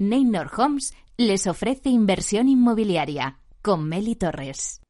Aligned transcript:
Neynor 0.00 0.50
Homes 0.56 0.92
les 1.16 1.46
ofrece 1.46 1.88
inversión 1.88 2.48
inmobiliaria 2.48 3.38
con 3.62 3.88
Meli 3.88 4.16
Torres. 4.16 4.80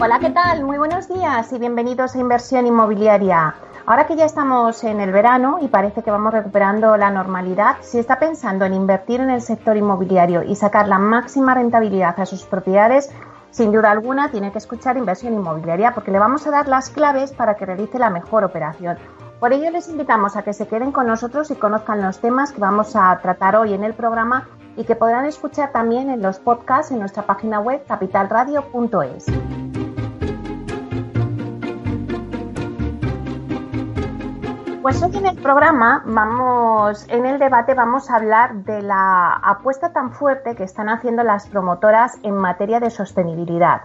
Hola, 0.00 0.20
¿qué 0.20 0.30
tal? 0.30 0.64
Muy 0.64 0.78
buenos 0.78 1.08
días 1.08 1.52
y 1.52 1.58
bienvenidos 1.58 2.14
a 2.14 2.20
Inversión 2.20 2.64
Inmobiliaria. 2.68 3.56
Ahora 3.90 4.06
que 4.06 4.14
ya 4.14 4.24
estamos 4.24 4.84
en 4.84 5.00
el 5.00 5.10
verano 5.10 5.58
y 5.60 5.66
parece 5.66 6.04
que 6.04 6.12
vamos 6.12 6.32
recuperando 6.32 6.96
la 6.96 7.10
normalidad, 7.10 7.78
si 7.80 7.98
está 7.98 8.20
pensando 8.20 8.64
en 8.64 8.72
invertir 8.72 9.20
en 9.20 9.30
el 9.30 9.42
sector 9.42 9.76
inmobiliario 9.76 10.44
y 10.44 10.54
sacar 10.54 10.86
la 10.86 11.00
máxima 11.00 11.54
rentabilidad 11.54 12.14
a 12.20 12.24
sus 12.24 12.44
propiedades, 12.44 13.10
sin 13.50 13.72
duda 13.72 13.90
alguna 13.90 14.30
tiene 14.30 14.52
que 14.52 14.58
escuchar 14.58 14.96
Inversión 14.96 15.34
Inmobiliaria 15.34 15.92
porque 15.92 16.12
le 16.12 16.20
vamos 16.20 16.46
a 16.46 16.52
dar 16.52 16.68
las 16.68 16.88
claves 16.88 17.32
para 17.32 17.56
que 17.56 17.66
realice 17.66 17.98
la 17.98 18.10
mejor 18.10 18.44
operación. 18.44 18.96
Por 19.40 19.52
ello 19.52 19.72
les 19.72 19.88
invitamos 19.88 20.36
a 20.36 20.44
que 20.44 20.52
se 20.52 20.68
queden 20.68 20.92
con 20.92 21.08
nosotros 21.08 21.50
y 21.50 21.56
conozcan 21.56 22.00
los 22.00 22.20
temas 22.20 22.52
que 22.52 22.60
vamos 22.60 22.94
a 22.94 23.18
tratar 23.20 23.56
hoy 23.56 23.74
en 23.74 23.82
el 23.82 23.94
programa 23.94 24.46
y 24.76 24.84
que 24.84 24.94
podrán 24.94 25.26
escuchar 25.26 25.72
también 25.72 26.10
en 26.10 26.22
los 26.22 26.38
podcasts 26.38 26.92
en 26.92 27.00
nuestra 27.00 27.24
página 27.24 27.58
web 27.58 27.84
capitalradio.es. 27.88 29.26
Pues 34.82 35.02
hoy 35.02 35.14
en 35.14 35.26
el 35.26 35.36
programa 35.36 36.02
vamos, 36.06 37.04
en 37.10 37.26
el 37.26 37.38
debate 37.38 37.74
vamos 37.74 38.10
a 38.10 38.16
hablar 38.16 38.54
de 38.64 38.80
la 38.80 39.34
apuesta 39.34 39.92
tan 39.92 40.10
fuerte 40.10 40.56
que 40.56 40.64
están 40.64 40.88
haciendo 40.88 41.22
las 41.22 41.46
promotoras 41.48 42.18
en 42.22 42.34
materia 42.34 42.80
de 42.80 42.88
sostenibilidad. 42.88 43.82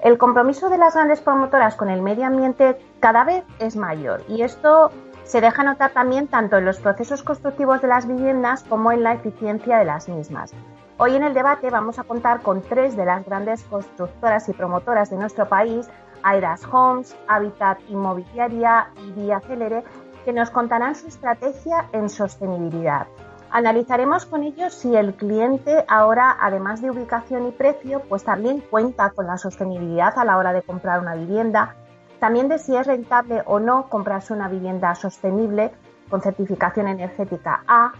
El 0.00 0.18
compromiso 0.18 0.68
de 0.68 0.76
las 0.76 0.94
grandes 0.94 1.22
promotoras 1.22 1.76
con 1.76 1.88
el 1.88 2.02
medio 2.02 2.26
ambiente 2.26 2.78
cada 3.00 3.24
vez 3.24 3.42
es 3.58 3.74
mayor 3.74 4.22
y 4.28 4.42
esto 4.42 4.90
se 5.24 5.40
deja 5.40 5.62
notar 5.62 5.92
también 5.92 6.28
tanto 6.28 6.58
en 6.58 6.66
los 6.66 6.78
procesos 6.78 7.22
constructivos 7.22 7.80
de 7.80 7.88
las 7.88 8.06
viviendas 8.06 8.64
como 8.64 8.92
en 8.92 9.04
la 9.04 9.14
eficiencia 9.14 9.78
de 9.78 9.86
las 9.86 10.10
mismas. 10.10 10.52
Hoy 10.98 11.16
en 11.16 11.22
el 11.22 11.32
debate 11.32 11.70
vamos 11.70 11.98
a 11.98 12.04
contar 12.04 12.42
con 12.42 12.60
tres 12.60 12.96
de 12.98 13.06
las 13.06 13.24
grandes 13.24 13.62
constructoras 13.64 14.46
y 14.50 14.52
promotoras 14.52 15.08
de 15.08 15.16
nuestro 15.16 15.48
país, 15.48 15.88
Airas 16.22 16.66
Homes, 16.70 17.16
Habitat 17.28 17.78
Inmobiliaria 17.88 18.88
y 18.96 19.12
Vía 19.12 19.40
Célere, 19.40 19.84
que 20.28 20.34
nos 20.34 20.50
contarán 20.50 20.94
su 20.94 21.06
estrategia 21.06 21.88
en 21.92 22.10
sostenibilidad. 22.10 23.06
Analizaremos 23.50 24.26
con 24.26 24.42
ellos 24.42 24.74
si 24.74 24.94
el 24.94 25.14
cliente 25.14 25.86
ahora, 25.88 26.36
además 26.38 26.82
de 26.82 26.90
ubicación 26.90 27.46
y 27.46 27.50
precio, 27.50 28.02
pues 28.10 28.24
también 28.24 28.60
cuenta 28.60 29.08
con 29.08 29.26
la 29.26 29.38
sostenibilidad 29.38 30.18
a 30.18 30.26
la 30.26 30.36
hora 30.36 30.52
de 30.52 30.60
comprar 30.60 31.00
una 31.00 31.14
vivienda, 31.14 31.76
también 32.20 32.50
de 32.50 32.58
si 32.58 32.76
es 32.76 32.86
rentable 32.86 33.42
o 33.46 33.58
no 33.58 33.88
comprarse 33.88 34.34
una 34.34 34.48
vivienda 34.48 34.94
sostenible 34.94 35.72
con 36.10 36.20
certificación 36.20 36.88
energética 36.88 37.62
A 37.66 37.92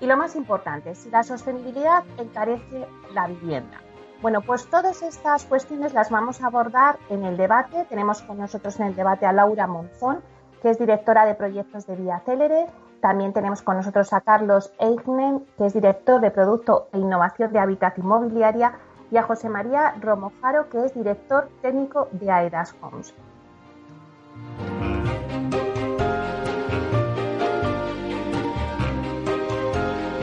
y 0.00 0.06
lo 0.06 0.16
más 0.16 0.36
importante, 0.36 0.94
si 0.94 1.10
la 1.10 1.22
sostenibilidad 1.22 2.02
encarece 2.16 2.88
la 3.12 3.26
vivienda. 3.26 3.76
Bueno, 4.22 4.40
pues 4.40 4.70
todas 4.70 5.02
estas 5.02 5.44
cuestiones 5.44 5.92
las 5.92 6.08
vamos 6.08 6.40
a 6.40 6.46
abordar 6.46 6.96
en 7.10 7.24
el 7.24 7.36
debate. 7.36 7.84
Tenemos 7.90 8.22
con 8.22 8.38
nosotros 8.38 8.80
en 8.80 8.86
el 8.86 8.96
debate 8.96 9.26
a 9.26 9.34
Laura 9.34 9.66
Monzón, 9.66 10.22
que 10.64 10.70
es 10.70 10.78
directora 10.78 11.26
de 11.26 11.34
proyectos 11.34 11.86
de 11.86 11.94
Vía 11.94 12.22
Célere. 12.24 12.66
También 13.02 13.34
tenemos 13.34 13.60
con 13.60 13.76
nosotros 13.76 14.14
a 14.14 14.22
Carlos 14.22 14.72
Eignen, 14.78 15.44
que 15.58 15.66
es 15.66 15.74
director 15.74 16.22
de 16.22 16.30
Producto 16.30 16.88
e 16.90 16.98
Innovación 16.98 17.52
de 17.52 17.58
Hábitat 17.58 17.98
Inmobiliaria, 17.98 18.72
y 19.10 19.18
a 19.18 19.24
José 19.24 19.50
María 19.50 19.94
Romojaro, 20.00 20.70
que 20.70 20.86
es 20.86 20.94
director 20.94 21.50
técnico 21.60 22.08
de 22.12 22.30
Aedas 22.30 22.74
Homes. 22.80 23.14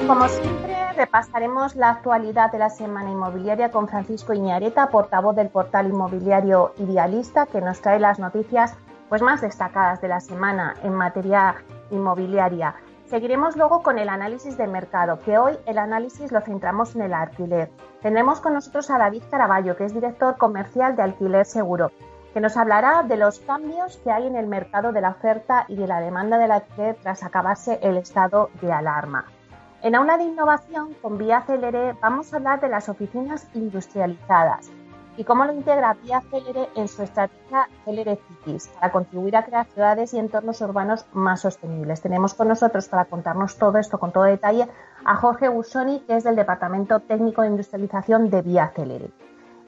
Como 0.07 0.27
siempre, 0.27 0.75
repasaremos 0.93 1.75
la 1.75 1.91
actualidad 1.91 2.51
de 2.51 2.57
la 2.57 2.71
semana 2.71 3.11
inmobiliaria 3.11 3.69
con 3.69 3.87
Francisco 3.87 4.33
Iñareta, 4.33 4.87
portavoz 4.87 5.35
del 5.35 5.49
portal 5.49 5.89
inmobiliario 5.89 6.73
Idealista, 6.79 7.45
que 7.45 7.61
nos 7.61 7.79
trae 7.79 7.99
las 7.99 8.17
noticias 8.17 8.75
pues 9.11 9.21
más 9.21 9.41
destacadas 9.41 9.99
de 9.99 10.07
la 10.07 10.21
semana 10.21 10.73
en 10.83 10.93
materia 10.93 11.55
inmobiliaria. 11.89 12.75
Seguiremos 13.07 13.57
luego 13.57 13.83
con 13.83 13.99
el 13.99 14.07
análisis 14.07 14.55
del 14.57 14.69
mercado, 14.69 15.19
que 15.19 15.37
hoy 15.37 15.57
el 15.65 15.79
análisis 15.79 16.31
lo 16.31 16.39
centramos 16.39 16.95
en 16.95 17.01
el 17.01 17.13
alquiler. 17.13 17.69
Tendremos 18.01 18.39
con 18.39 18.53
nosotros 18.53 18.89
a 18.89 18.97
David 18.97 19.23
Caraballo, 19.29 19.75
que 19.75 19.83
es 19.83 19.93
director 19.93 20.37
comercial 20.37 20.95
de 20.95 21.03
Alquiler 21.03 21.45
Seguro, 21.45 21.91
que 22.33 22.39
nos 22.39 22.55
hablará 22.55 23.03
de 23.03 23.17
los 23.17 23.39
cambios 23.39 23.97
que 23.97 24.11
hay 24.11 24.27
en 24.27 24.37
el 24.37 24.47
mercado 24.47 24.93
de 24.93 25.01
la 25.01 25.09
oferta 25.09 25.65
y 25.67 25.75
de 25.75 25.87
la 25.87 25.99
demanda 25.99 26.37
del 26.37 26.51
alquiler 26.51 26.95
tras 27.01 27.21
acabarse 27.23 27.79
el 27.83 27.97
estado 27.97 28.49
de 28.61 28.71
alarma. 28.71 29.25
En 29.81 29.95
aula 29.95 30.17
de 30.17 30.23
innovación, 30.23 30.93
con 31.01 31.17
Vía 31.17 31.41
Celere, 31.41 31.97
vamos 32.01 32.31
a 32.31 32.37
hablar 32.37 32.61
de 32.61 32.69
las 32.69 32.87
oficinas 32.87 33.45
industrializadas 33.53 34.71
y 35.17 35.23
cómo 35.23 35.45
lo 35.45 35.53
integra 35.53 35.93
Vía 35.95 36.21
Celere 36.29 36.69
en 36.75 36.87
su 36.87 37.03
estrategia 37.03 37.67
Celere 37.85 38.19
Cities 38.27 38.69
para 38.69 38.91
contribuir 38.91 39.35
a 39.35 39.45
crear 39.45 39.65
ciudades 39.67 40.13
y 40.13 40.19
entornos 40.19 40.61
urbanos 40.61 41.05
más 41.13 41.41
sostenibles. 41.41 42.01
Tenemos 42.01 42.33
con 42.33 42.47
nosotros 42.47 42.87
para 42.87 43.05
contarnos 43.05 43.57
todo 43.57 43.77
esto 43.77 43.99
con 43.99 44.11
todo 44.11 44.23
detalle 44.23 44.67
a 45.03 45.15
Jorge 45.15 45.49
Busoni, 45.49 46.01
que 46.01 46.15
es 46.15 46.23
del 46.23 46.35
Departamento 46.35 46.99
Técnico 47.01 47.41
de 47.41 47.49
Industrialización 47.49 48.29
de 48.29 48.41
Vía 48.41 48.71
Celere. 48.75 49.11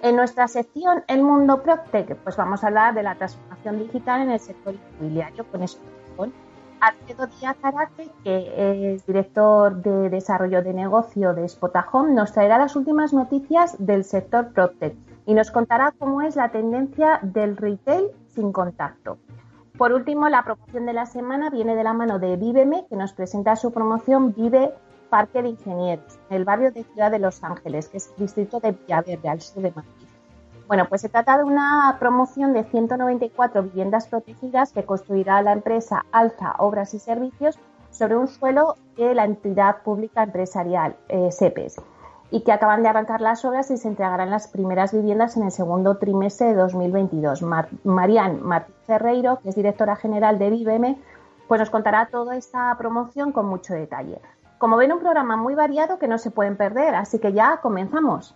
En 0.01 0.15
nuestra 0.15 0.47
sección 0.47 1.03
El 1.07 1.23
Mundo 1.23 1.63
Proctec, 1.63 2.17
pues 2.17 2.35
vamos 2.35 2.63
a 2.63 2.67
hablar 2.67 2.93
de 2.93 3.03
la 3.03 3.15
transformación 3.15 3.79
digital 3.79 4.21
en 4.21 4.31
el 4.31 4.39
sector 4.39 4.75
inmobiliario 4.75 5.45
con 5.49 5.63
eso 5.63 5.79
Alfredo 6.83 7.27
Díaz 7.27 7.55
Arate, 7.63 8.09
que 8.25 8.93
es 8.93 9.05
director 9.05 9.81
de 9.81 10.09
desarrollo 10.09 10.61
de 10.61 10.73
negocio 10.73 11.33
de 11.33 11.47
Spotahome, 11.47 12.13
nos 12.13 12.33
traerá 12.33 12.57
las 12.57 12.75
últimas 12.75 13.13
noticias 13.13 13.77
del 13.79 14.03
sector 14.03 14.51
Proctec 14.51 14.93
y 15.25 15.33
nos 15.33 15.49
contará 15.49 15.93
cómo 15.97 16.21
es 16.21 16.35
la 16.35 16.49
tendencia 16.49 17.19
del 17.21 17.55
retail 17.55 18.07
sin 18.27 18.51
contacto. 18.51 19.17
Por 19.77 19.93
último, 19.93 20.27
la 20.27 20.43
promoción 20.43 20.85
de 20.85 20.91
la 20.91 21.05
semana 21.05 21.49
viene 21.49 21.77
de 21.77 21.85
la 21.85 21.93
mano 21.93 22.19
de 22.19 22.35
Víveme, 22.35 22.85
que 22.89 22.97
nos 22.97 23.13
presenta 23.13 23.55
su 23.55 23.71
promoción 23.71 24.33
Vive 24.33 24.73
Parque 25.09 25.41
de 25.41 25.49
Ingenieros, 25.49 26.19
en 26.29 26.35
el 26.35 26.43
barrio 26.43 26.73
de 26.73 26.83
Ciudad 26.83 27.11
de 27.11 27.19
Los 27.19 27.41
Ángeles, 27.45 27.87
que 27.87 27.97
es 27.97 28.09
el 28.09 28.25
distrito 28.25 28.59
de 28.59 28.73
Villaverde, 28.73 29.29
al 29.29 29.39
sur 29.39 29.63
de 29.63 29.71
Madrid. 29.71 30.02
Bueno, 30.67 30.87
pues 30.87 31.01
se 31.01 31.09
trata 31.09 31.37
de 31.37 31.43
una 31.43 31.97
promoción 31.99 32.53
de 32.53 32.63
194 32.63 33.63
viviendas 33.63 34.07
protegidas 34.07 34.71
que 34.71 34.85
construirá 34.85 35.41
la 35.41 35.51
empresa 35.51 36.05
Alza 36.11 36.55
Obras 36.57 36.93
y 36.93 36.99
Servicios 36.99 37.59
sobre 37.91 38.15
un 38.15 38.27
suelo 38.27 38.75
de 38.97 39.13
la 39.13 39.25
entidad 39.25 39.83
pública 39.83 40.23
empresarial 40.23 40.95
eh, 41.09 41.31
SEPES 41.31 41.81
y 42.31 42.41
que 42.41 42.51
acaban 42.51 42.81
de 42.81 42.89
arrancar 42.89 43.21
las 43.21 43.45
obras 43.45 43.69
y 43.69 43.77
se 43.77 43.87
entregarán 43.87 44.31
las 44.31 44.47
primeras 44.47 44.91
viviendas 44.91 45.37
en 45.37 45.43
el 45.43 45.51
segundo 45.51 45.97
trimestre 45.97 46.47
de 46.47 46.55
2022. 46.55 47.43
Marian 47.83 48.41
Martín 48.41 48.73
Ferreiro, 48.87 49.39
que 49.43 49.49
es 49.49 49.55
directora 49.55 49.95
general 49.95 50.39
de 50.39 50.49
Viveme, 50.49 50.99
pues 51.47 51.59
nos 51.59 51.69
contará 51.69 52.07
toda 52.07 52.35
esta 52.35 52.75
promoción 52.77 53.33
con 53.33 53.45
mucho 53.45 53.75
detalle. 53.75 54.19
Como 54.57 54.77
ven, 54.77 54.93
un 54.93 54.99
programa 54.99 55.37
muy 55.37 55.53
variado 55.53 55.99
que 55.99 56.07
no 56.07 56.17
se 56.17 56.31
pueden 56.31 56.57
perder, 56.57 56.95
así 56.95 57.19
que 57.19 57.33
ya 57.33 57.57
comenzamos. 57.57 58.35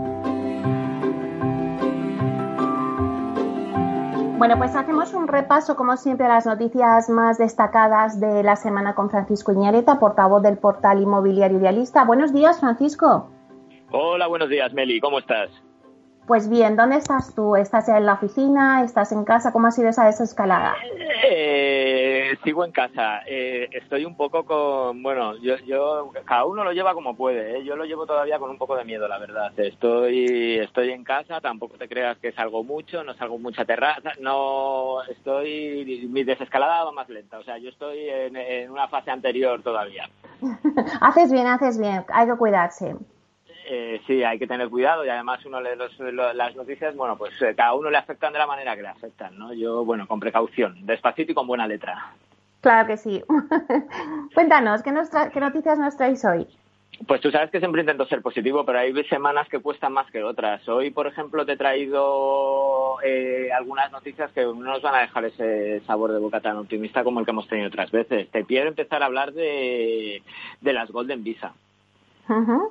Bueno, 4.41 4.57
pues 4.57 4.75
hacemos 4.75 5.13
un 5.13 5.27
repaso, 5.27 5.75
como 5.75 5.95
siempre, 5.97 6.25
a 6.25 6.29
las 6.29 6.47
noticias 6.47 7.11
más 7.11 7.37
destacadas 7.37 8.19
de 8.19 8.41
la 8.41 8.55
semana 8.55 8.95
con 8.95 9.11
Francisco 9.11 9.51
Iñareta, 9.51 9.99
portavoz 9.99 10.41
del 10.41 10.57
portal 10.57 10.99
inmobiliario 10.99 11.59
Idealista. 11.59 12.05
Buenos 12.05 12.33
días, 12.33 12.59
Francisco. 12.59 13.29
Hola, 13.91 14.25
buenos 14.25 14.49
días, 14.49 14.73
Meli. 14.73 14.99
¿Cómo 14.99 15.19
estás? 15.19 15.51
Pues 16.25 16.49
bien, 16.49 16.75
¿dónde 16.75 16.95
estás 16.95 17.35
tú? 17.35 17.55
¿Estás 17.55 17.87
en 17.89 18.03
la 18.03 18.13
oficina? 18.13 18.83
¿Estás 18.83 19.11
en 19.11 19.25
casa? 19.25 19.53
¿Cómo 19.53 19.67
ha 19.67 19.71
sido 19.71 19.89
esa 19.89 20.07
desescalada? 20.07 20.73
Eh, 21.23 22.10
sigo 22.43 22.65
en 22.65 22.71
casa. 22.71 23.21
Eh, 23.25 23.69
estoy 23.71 24.05
un 24.05 24.15
poco 24.15 24.45
con, 24.45 25.01
bueno, 25.03 25.35
yo, 25.37 25.57
yo, 25.65 26.11
cada 26.25 26.45
uno 26.45 26.63
lo 26.63 26.71
lleva 26.71 26.93
como 26.93 27.15
puede. 27.15 27.57
¿eh? 27.57 27.63
Yo 27.63 27.75
lo 27.75 27.85
llevo 27.85 28.05
todavía 28.05 28.39
con 28.39 28.49
un 28.49 28.57
poco 28.57 28.75
de 28.75 28.85
miedo, 28.85 29.07
la 29.07 29.19
verdad. 29.19 29.51
Estoy, 29.57 30.59
estoy 30.59 30.91
en 30.91 31.03
casa. 31.03 31.41
Tampoco 31.41 31.77
te 31.77 31.87
creas 31.87 32.17
que 32.17 32.31
salgo 32.31 32.63
mucho, 32.63 33.03
no 33.03 33.13
salgo 33.15 33.37
mucha 33.37 33.65
terraza. 33.65 34.11
No, 34.19 35.03
estoy, 35.03 36.07
mi 36.09 36.23
desescalada 36.23 36.83
va 36.83 36.91
más 36.91 37.09
lenta. 37.09 37.39
O 37.39 37.43
sea, 37.43 37.57
yo 37.57 37.69
estoy 37.69 38.09
en 38.09 38.71
una 38.71 38.87
fase 38.87 39.11
anterior 39.11 39.61
todavía. 39.61 40.09
haces 41.01 41.31
bien, 41.31 41.47
haces 41.47 41.79
bien. 41.79 42.05
Hay 42.13 42.27
que 42.27 42.35
cuidarse. 42.35 42.95
Eh, 43.65 44.01
sí, 44.07 44.23
hay 44.23 44.39
que 44.39 44.47
tener 44.47 44.69
cuidado 44.69 45.05
y 45.05 45.09
además 45.09 45.45
uno 45.45 45.61
lee 45.61 45.69
las 46.33 46.55
noticias, 46.55 46.95
bueno, 46.95 47.17
pues 47.17 47.33
eh, 47.41 47.53
cada 47.55 47.73
uno 47.73 47.89
le 47.89 47.97
afectan 47.97 48.33
de 48.33 48.39
la 48.39 48.47
manera 48.47 48.75
que 48.75 48.81
le 48.81 48.87
afectan, 48.87 49.37
¿no? 49.37 49.53
Yo, 49.53 49.85
bueno, 49.85 50.07
con 50.07 50.19
precaución, 50.19 50.85
despacito 50.85 51.31
y 51.31 51.35
con 51.35 51.47
buena 51.47 51.67
letra. 51.67 52.13
Claro 52.61 52.87
que 52.87 52.97
sí. 52.97 53.23
Cuéntanos, 54.33 54.83
¿qué, 54.83 54.91
¿qué 55.33 55.39
noticias 55.39 55.79
nos 55.79 55.97
traéis 55.97 56.23
hoy? 56.25 56.47
Pues 57.07 57.19
tú 57.21 57.31
sabes 57.31 57.49
que 57.49 57.59
siempre 57.59 57.81
intento 57.81 58.05
ser 58.05 58.21
positivo, 58.21 58.63
pero 58.63 58.79
hay 58.79 58.93
semanas 59.05 59.47
que 59.49 59.59
cuestan 59.59 59.93
más 59.93 60.09
que 60.11 60.23
otras. 60.23 60.67
Hoy, 60.69 60.91
por 60.91 61.07
ejemplo, 61.07 61.45
te 61.45 61.53
he 61.53 61.57
traído 61.57 62.97
eh, 63.03 63.49
algunas 63.51 63.91
noticias 63.91 64.31
que 64.31 64.43
no 64.43 64.53
nos 64.53 64.81
van 64.83 64.95
a 64.95 65.01
dejar 65.01 65.25
ese 65.25 65.81
sabor 65.87 66.11
de 66.11 66.19
boca 66.19 66.41
tan 66.41 66.57
optimista 66.57 67.03
como 67.03 67.19
el 67.19 67.25
que 67.25 67.31
hemos 67.31 67.47
tenido 67.47 67.69
otras 67.69 67.89
veces. 67.89 68.29
Te 68.29 68.45
quiero 68.45 68.67
empezar 68.67 69.01
a 69.01 69.07
hablar 69.07 69.33
de, 69.33 70.21
de 70.59 70.73
las 70.73 70.91
Golden 70.91 71.23
Visa. 71.23 71.53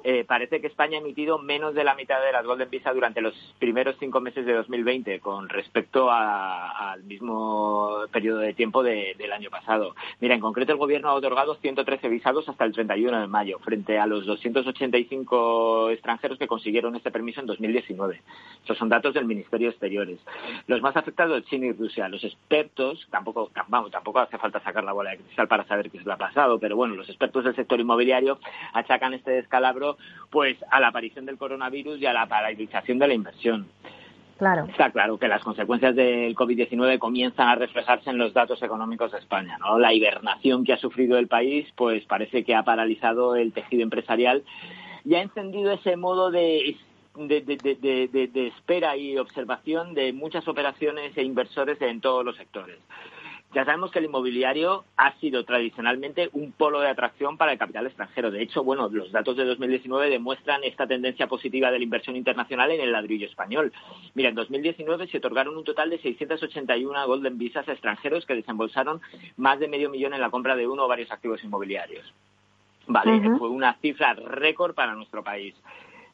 Eh, 0.04 0.24
parece 0.24 0.60
que 0.60 0.66
España 0.68 0.98
ha 0.98 1.00
emitido 1.00 1.38
menos 1.38 1.74
de 1.74 1.84
la 1.84 1.94
mitad 1.94 2.20
de 2.22 2.32
las 2.32 2.44
Golden 2.44 2.70
Visa 2.70 2.92
durante 2.92 3.20
los 3.20 3.34
primeros 3.58 3.96
cinco 3.98 4.20
meses 4.20 4.46
de 4.46 4.54
2020 4.54 5.20
con 5.20 5.48
respecto 5.48 6.10
al 6.10 7.02
mismo 7.04 7.98
periodo 8.12 8.38
de 8.38 8.54
tiempo 8.54 8.82
del 8.82 9.32
año 9.32 9.50
pasado. 9.50 9.94
Mira, 10.20 10.34
en 10.34 10.40
concreto 10.40 10.72
el 10.72 10.78
Gobierno 10.78 11.10
ha 11.10 11.14
otorgado 11.14 11.56
113 11.56 12.08
visados 12.08 12.48
hasta 12.48 12.64
el 12.64 12.72
31 12.72 13.20
de 13.20 13.26
mayo, 13.26 13.58
frente 13.60 13.98
a 13.98 14.06
los 14.06 14.26
285 14.26 15.90
extranjeros 15.90 16.38
que 16.38 16.46
consiguieron 16.46 16.96
este 16.96 17.10
permiso 17.10 17.40
en 17.40 17.46
2019. 17.46 18.20
Esos 18.64 18.78
son 18.78 18.88
datos 18.88 19.14
del 19.14 19.24
Ministerio 19.24 19.68
de 19.68 19.72
Exteriores. 19.72 20.20
Los 20.66 20.80
más 20.80 20.96
afectados, 20.96 21.44
China 21.44 21.66
y 21.66 21.72
Rusia. 21.72 22.08
Los 22.08 22.24
expertos, 22.24 23.06
tampoco, 23.10 23.50
vamos, 23.68 23.90
tampoco 23.90 24.20
hace 24.20 24.38
falta 24.38 24.60
sacar 24.60 24.84
la 24.84 24.92
bola 24.92 25.10
de 25.10 25.18
cristal 25.18 25.48
para 25.48 25.64
saber 25.64 25.90
qué 25.90 25.98
es 25.98 26.04
lo 26.04 26.12
ha 26.12 26.16
pasado, 26.16 26.58
pero 26.58 26.76
bueno, 26.76 26.94
los 26.94 27.08
expertos 27.08 27.44
del 27.44 27.54
sector 27.54 27.80
inmobiliario 27.80 28.38
achacan 28.72 29.14
este 29.14 29.32
Calabro, 29.50 29.98
pues 30.30 30.56
a 30.70 30.80
la 30.80 30.88
aparición 30.88 31.26
del 31.26 31.36
coronavirus 31.36 32.00
y 32.00 32.06
a 32.06 32.14
la 32.14 32.26
paralización 32.26 32.98
de 32.98 33.08
la 33.08 33.14
inversión. 33.14 33.68
Claro. 34.38 34.64
Está 34.70 34.90
claro 34.90 35.18
que 35.18 35.28
las 35.28 35.42
consecuencias 35.42 35.94
del 35.94 36.34
COVID-19 36.34 36.98
comienzan 36.98 37.48
a 37.48 37.56
reflejarse 37.56 38.08
en 38.08 38.16
los 38.16 38.32
datos 38.32 38.62
económicos 38.62 39.12
de 39.12 39.18
España. 39.18 39.58
¿no? 39.58 39.78
La 39.78 39.92
hibernación 39.92 40.64
que 40.64 40.72
ha 40.72 40.78
sufrido 40.78 41.18
el 41.18 41.28
país, 41.28 41.68
pues 41.76 42.06
parece 42.06 42.42
que 42.42 42.54
ha 42.54 42.62
paralizado 42.62 43.36
el 43.36 43.52
tejido 43.52 43.82
empresarial 43.82 44.42
y 45.04 45.14
ha 45.16 45.20
encendido 45.20 45.72
ese 45.72 45.96
modo 45.96 46.30
de 46.30 46.74
de, 47.16 47.40
de, 47.42 48.28
de, 48.32 48.46
espera 48.46 48.96
y 48.96 49.18
observación 49.18 49.94
de 49.94 50.12
muchas 50.12 50.46
operaciones 50.48 51.16
e 51.16 51.22
inversores 51.22 51.80
en 51.82 52.00
todos 52.00 52.24
los 52.24 52.36
sectores. 52.36 52.78
Ya 53.52 53.64
sabemos 53.64 53.90
que 53.90 53.98
el 53.98 54.04
inmobiliario 54.04 54.84
ha 54.96 55.12
sido 55.18 55.44
tradicionalmente 55.44 56.30
un 56.32 56.52
polo 56.52 56.80
de 56.80 56.88
atracción 56.88 57.36
para 57.36 57.52
el 57.52 57.58
capital 57.58 57.86
extranjero. 57.86 58.30
De 58.30 58.42
hecho, 58.42 58.62
bueno, 58.62 58.88
los 58.88 59.10
datos 59.10 59.36
de 59.36 59.44
2019 59.44 60.08
demuestran 60.08 60.62
esta 60.62 60.86
tendencia 60.86 61.26
positiva 61.26 61.72
de 61.72 61.78
la 61.78 61.84
inversión 61.84 62.14
internacional 62.14 62.70
en 62.70 62.80
el 62.80 62.92
ladrillo 62.92 63.26
español. 63.26 63.72
Mira, 64.14 64.28
en 64.28 64.36
2019 64.36 65.08
se 65.08 65.18
otorgaron 65.18 65.56
un 65.56 65.64
total 65.64 65.90
de 65.90 65.98
681 65.98 67.06
Golden 67.08 67.38
Visas 67.38 67.68
a 67.68 67.72
extranjeros 67.72 68.24
que 68.24 68.36
desembolsaron 68.36 69.00
más 69.36 69.58
de 69.58 69.66
medio 69.66 69.90
millón 69.90 70.14
en 70.14 70.20
la 70.20 70.30
compra 70.30 70.54
de 70.54 70.68
uno 70.68 70.84
o 70.84 70.88
varios 70.88 71.10
activos 71.10 71.42
inmobiliarios. 71.42 72.12
Vale, 72.86 73.36
fue 73.36 73.48
una 73.48 73.74
cifra 73.74 74.14
récord 74.14 74.74
para 74.74 74.94
nuestro 74.94 75.22
país. 75.24 75.54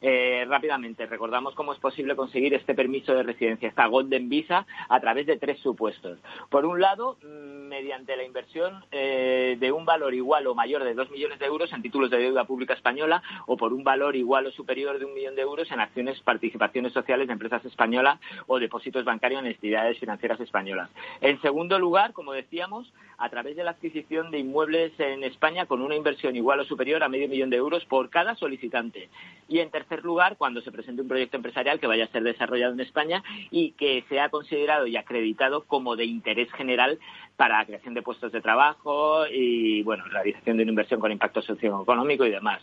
Eh, 0.01 0.45
rápidamente, 0.47 1.05
recordamos 1.05 1.55
cómo 1.55 1.73
es 1.73 1.79
posible 1.79 2.15
conseguir 2.15 2.53
este 2.53 2.75
permiso 2.75 3.13
de 3.13 3.23
residencia, 3.23 3.69
esta 3.69 3.87
Golden 3.87 4.29
Visa, 4.29 4.65
a 4.89 4.99
través 4.99 5.25
de 5.25 5.37
tres 5.37 5.59
supuestos. 5.59 6.19
Por 6.49 6.65
un 6.65 6.79
lado, 6.79 7.17
mm, 7.23 7.67
mediante 7.67 8.15
la 8.15 8.23
inversión 8.23 8.85
eh, 8.91 9.57
de 9.59 9.71
un 9.71 9.85
valor 9.85 10.13
igual 10.13 10.47
o 10.47 10.55
mayor 10.55 10.83
de 10.83 10.93
dos 10.93 11.09
millones 11.09 11.39
de 11.39 11.45
euros 11.45 11.71
en 11.73 11.81
títulos 11.81 12.09
de 12.09 12.17
deuda 12.17 12.45
pública 12.45 12.73
española 12.73 13.21
o 13.45 13.57
por 13.57 13.73
un 13.73 13.83
valor 13.83 14.15
igual 14.15 14.45
o 14.45 14.51
superior 14.51 14.99
de 14.99 15.05
un 15.05 15.13
millón 15.13 15.35
de 15.35 15.41
euros 15.41 15.69
en 15.71 15.79
acciones, 15.79 16.19
participaciones 16.21 16.93
sociales 16.93 17.27
de 17.27 17.33
empresas 17.33 17.65
españolas 17.65 18.19
o 18.45 18.59
depósitos 18.59 19.03
bancarios 19.03 19.41
en 19.41 19.47
entidades 19.47 19.99
financieras 19.99 20.39
españolas. 20.39 20.89
En 21.21 21.41
segundo 21.41 21.79
lugar, 21.79 22.13
como 22.13 22.33
decíamos, 22.33 22.91
a 23.17 23.29
través 23.29 23.55
de 23.55 23.63
la 23.63 23.71
adquisición 23.71 24.31
de 24.31 24.39
inmuebles 24.39 24.97
en 24.99 25.23
España 25.23 25.65
con 25.65 25.81
una 25.81 25.95
inversión 25.95 26.35
igual 26.35 26.59
o 26.59 26.65
superior 26.65 27.03
a 27.03 27.09
medio 27.09 27.27
millón 27.27 27.49
de 27.49 27.57
euros 27.57 27.83
por 27.85 28.09
cada 28.09 28.35
solicitante. 28.35 29.09
Y 29.49 29.59
en 29.59 29.71
tercer 29.71 29.86
lugar, 30.03 30.37
cuando 30.37 30.61
se 30.61 30.71
presente 30.71 31.01
un 31.01 31.07
proyecto 31.07 31.37
empresarial 31.37 31.79
que 31.79 31.87
vaya 31.87 32.05
a 32.05 32.09
ser 32.09 32.23
desarrollado 32.23 32.73
en 32.73 32.79
España 32.79 33.23
y 33.51 33.71
que 33.71 34.03
sea 34.09 34.29
considerado 34.29 34.87
y 34.87 34.97
acreditado 34.97 35.63
como 35.63 35.95
de 35.95 36.05
interés 36.05 36.51
general 36.53 36.99
para 37.35 37.59
la 37.59 37.65
creación 37.65 37.93
de 37.93 38.01
puestos 38.01 38.31
de 38.31 38.41
trabajo 38.41 39.25
y, 39.27 39.83
bueno, 39.83 40.05
realización 40.05 40.57
de 40.57 40.63
una 40.63 40.71
inversión 40.71 40.99
con 40.99 41.11
impacto 41.11 41.41
socioeconómico 41.41 42.25
y 42.25 42.31
demás. 42.31 42.61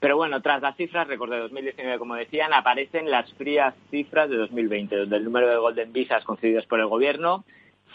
Pero 0.00 0.16
bueno, 0.16 0.42
tras 0.42 0.60
las 0.60 0.76
cifras, 0.76 1.08
recordé 1.08 1.38
2019, 1.38 1.98
como 1.98 2.14
decían, 2.14 2.52
aparecen 2.52 3.10
las 3.10 3.32
frías 3.34 3.74
cifras 3.90 4.28
de 4.28 4.36
2020, 4.36 4.96
donde 4.96 5.16
el 5.16 5.24
número 5.24 5.48
de 5.48 5.56
Golden 5.56 5.92
Visas 5.92 6.24
concedidos 6.24 6.66
por 6.66 6.80
el 6.80 6.86
Gobierno 6.86 7.44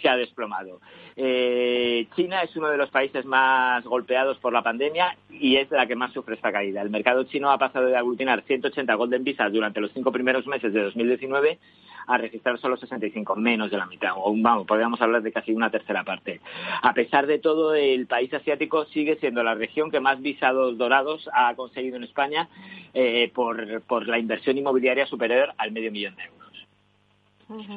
se 0.01 0.09
ha 0.09 0.17
desplomado. 0.17 0.79
Eh, 1.15 2.07
China 2.15 2.41
es 2.41 2.55
uno 2.55 2.69
de 2.69 2.77
los 2.77 2.89
países 2.89 3.25
más 3.25 3.83
golpeados 3.83 4.37
por 4.37 4.53
la 4.53 4.63
pandemia 4.63 5.17
y 5.29 5.57
es 5.57 5.69
la 5.71 5.85
que 5.85 5.95
más 5.95 6.13
sufre 6.13 6.35
esta 6.35 6.51
caída. 6.51 6.81
El 6.81 6.89
mercado 6.89 7.23
chino 7.25 7.51
ha 7.51 7.57
pasado 7.57 7.87
de 7.87 7.97
aglutinar 7.97 8.43
180 8.43 8.93
Golden 8.95 9.23
Visas 9.23 9.51
durante 9.51 9.81
los 9.81 9.91
cinco 9.91 10.11
primeros 10.11 10.47
meses 10.47 10.73
de 10.73 10.81
2019 10.81 11.59
a 12.07 12.17
registrar 12.17 12.57
solo 12.59 12.75
65, 12.75 13.35
menos 13.35 13.69
de 13.69 13.77
la 13.77 13.85
mitad, 13.85 14.13
o 14.15 14.33
vamos, 14.35 14.65
podríamos 14.65 14.99
hablar 14.99 15.21
de 15.21 15.31
casi 15.31 15.53
una 15.53 15.69
tercera 15.69 16.03
parte. 16.03 16.41
A 16.81 16.93
pesar 16.93 17.27
de 17.27 17.37
todo, 17.37 17.75
el 17.75 18.07
país 18.07 18.33
asiático 18.33 18.85
sigue 18.85 19.17
siendo 19.17 19.43
la 19.43 19.53
región 19.53 19.91
que 19.91 19.99
más 19.99 20.19
visados 20.19 20.75
dorados 20.77 21.29
ha 21.33 21.53
conseguido 21.55 21.97
en 21.97 22.03
España 22.03 22.49
eh, 22.95 23.31
por, 23.33 23.81
por 23.81 24.07
la 24.07 24.17
inversión 24.17 24.57
inmobiliaria 24.57 25.05
superior 25.05 25.53
al 25.57 25.71
medio 25.71 25.91
millón 25.91 26.15
de 26.15 26.23
euros. 26.23 26.38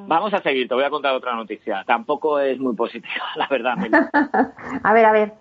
Vamos 0.06 0.34
a 0.34 0.42
seguir, 0.42 0.68
te 0.68 0.74
voy 0.74 0.84
a 0.84 0.90
contar 0.90 1.14
otra 1.14 1.34
noticia. 1.34 1.82
Tampoco 1.86 2.38
es 2.38 2.58
muy 2.58 2.74
positiva, 2.74 3.24
la 3.36 3.46
verdad. 3.48 3.76
a 4.82 4.92
ver, 4.92 5.04
a 5.04 5.12
ver. 5.12 5.32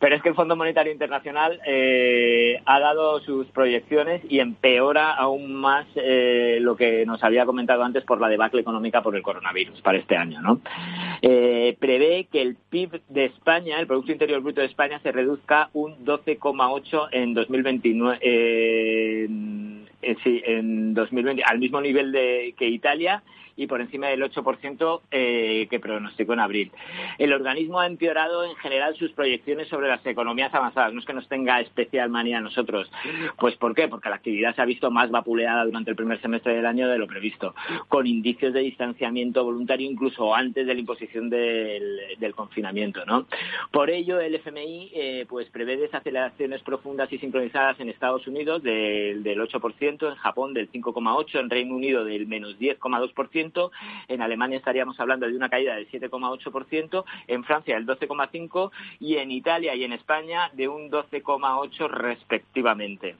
Pero 0.00 0.16
es 0.16 0.22
que 0.22 0.30
el 0.30 0.34
Fondo 0.34 0.56
Monetario 0.56 0.92
Internacional 0.92 1.60
eh, 1.66 2.60
ha 2.64 2.80
dado 2.80 3.20
sus 3.20 3.46
proyecciones 3.48 4.22
y 4.28 4.40
empeora 4.40 5.12
aún 5.12 5.54
más 5.54 5.86
eh, 5.94 6.58
lo 6.60 6.76
que 6.76 7.06
nos 7.06 7.22
había 7.22 7.46
comentado 7.46 7.84
antes 7.84 8.02
por 8.04 8.20
la 8.20 8.28
debacle 8.28 8.60
económica 8.60 9.02
por 9.02 9.14
el 9.14 9.22
coronavirus 9.22 9.80
para 9.80 9.98
este 9.98 10.16
año. 10.16 10.40
¿no? 10.40 10.60
Eh, 11.20 11.76
prevé 11.78 12.26
que 12.30 12.42
el 12.42 12.56
PIB 12.56 13.00
de 13.08 13.26
España, 13.26 13.78
el 13.78 13.86
Producto 13.86 14.10
Interior 14.12 14.40
Bruto 14.40 14.60
de 14.60 14.66
España, 14.66 14.98
se 15.02 15.12
reduzca 15.12 15.70
un 15.72 16.04
12,8 16.04 17.08
en 17.12 17.34
2029. 17.34 18.18
Sí, 20.22 20.42
en 20.44 20.94
2020, 20.94 21.42
al 21.44 21.58
mismo 21.58 21.80
nivel 21.80 22.12
de, 22.12 22.54
que 22.58 22.68
Italia 22.68 23.22
y 23.56 23.66
por 23.66 23.80
encima 23.80 24.08
del 24.08 24.22
8% 24.22 25.00
eh, 25.10 25.66
que 25.70 25.80
pronosticó 25.80 26.32
en 26.32 26.40
abril. 26.40 26.72
El 27.18 27.32
organismo 27.32 27.80
ha 27.80 27.86
empeorado 27.86 28.44
en 28.44 28.56
general 28.56 28.96
sus 28.96 29.12
proyecciones 29.12 29.68
sobre 29.68 29.88
las 29.88 30.04
economías 30.06 30.54
avanzadas. 30.54 30.92
No 30.92 31.00
es 31.00 31.06
que 31.06 31.12
nos 31.12 31.28
tenga 31.28 31.60
especial 31.60 32.10
manía 32.10 32.38
a 32.38 32.40
nosotros. 32.40 32.90
Pues 33.38 33.56
¿por 33.56 33.74
qué? 33.74 33.88
Porque 33.88 34.08
la 34.08 34.16
actividad 34.16 34.54
se 34.54 34.62
ha 34.62 34.66
visto 34.66 34.90
más 34.90 35.10
vapuleada 35.10 35.64
durante 35.64 35.90
el 35.90 35.96
primer 35.96 36.20
semestre 36.20 36.54
del 36.54 36.66
año 36.66 36.88
de 36.88 36.98
lo 36.98 37.06
previsto, 37.06 37.54
con 37.88 38.06
indicios 38.06 38.52
de 38.52 38.60
distanciamiento 38.60 39.44
voluntario 39.44 39.90
incluso 39.90 40.34
antes 40.34 40.66
de 40.66 40.74
la 40.74 40.80
imposición 40.80 41.30
del, 41.30 42.32
confinamiento. 42.34 43.04
¿no? 43.04 43.26
Por 43.70 43.90
ello, 43.90 44.18
el 44.18 44.34
FMI 44.36 44.90
eh, 44.94 45.26
pues 45.28 45.48
prevé 45.50 45.76
desaceleraciones 45.76 46.62
profundas 46.62 47.12
y 47.12 47.18
sincronizadas 47.18 47.78
en 47.80 47.90
Estados 47.90 48.26
Unidos 48.26 48.62
del, 48.62 49.22
del 49.22 49.40
8%, 49.40 50.08
en 50.08 50.14
Japón 50.16 50.54
del 50.54 50.70
5,8%, 50.70 51.40
en 51.40 51.50
Reino 51.50 51.74
Unido 51.74 52.04
del 52.04 52.26
menos 52.26 52.58
10,2%, 52.58 53.41
en 54.08 54.22
Alemania 54.22 54.58
estaríamos 54.58 54.98
hablando 55.00 55.26
de 55.26 55.36
una 55.36 55.48
caída 55.48 55.74
del 55.74 55.90
7,8%, 55.90 57.04
en 57.26 57.44
Francia 57.44 57.74
del 57.74 57.86
12,5% 57.86 58.70
y 59.00 59.16
en 59.16 59.30
Italia 59.30 59.74
y 59.74 59.84
en 59.84 59.92
España 59.92 60.50
de 60.52 60.68
un 60.68 60.90
12,8% 60.90 61.88
respectivamente. 61.88 63.16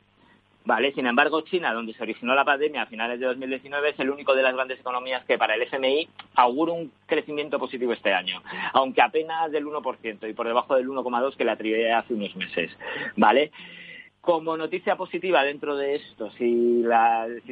Vale, 0.64 0.92
sin 0.92 1.06
embargo, 1.06 1.40
China, 1.40 1.72
donde 1.72 1.92
se 1.92 2.02
originó 2.02 2.34
la 2.34 2.44
pandemia 2.44 2.82
a 2.82 2.86
finales 2.86 3.18
de 3.18 3.26
2019, 3.26 3.90
es 3.90 3.98
el 3.98 4.10
único 4.10 4.34
de 4.34 4.42
las 4.42 4.54
grandes 4.54 4.78
economías 4.78 5.24
que 5.24 5.36
para 5.36 5.56
el 5.56 5.62
FMI 5.62 6.08
augura 6.36 6.72
un 6.72 6.92
crecimiento 7.06 7.58
positivo 7.58 7.92
este 7.92 8.12
año, 8.12 8.40
aunque 8.72 9.02
apenas 9.02 9.50
del 9.50 9.66
1% 9.66 10.30
y 10.30 10.32
por 10.34 10.46
debajo 10.46 10.76
del 10.76 10.88
1,2% 10.88 11.36
que 11.36 11.44
le 11.44 11.50
atribuía 11.50 11.98
hace 11.98 12.14
unos 12.14 12.36
meses. 12.36 12.70
¿Vale? 13.16 13.50
Como 14.22 14.56
noticia 14.56 14.94
positiva 14.94 15.42
dentro 15.42 15.74
de 15.74 15.96
esto, 15.96 16.30
si, 16.38 16.84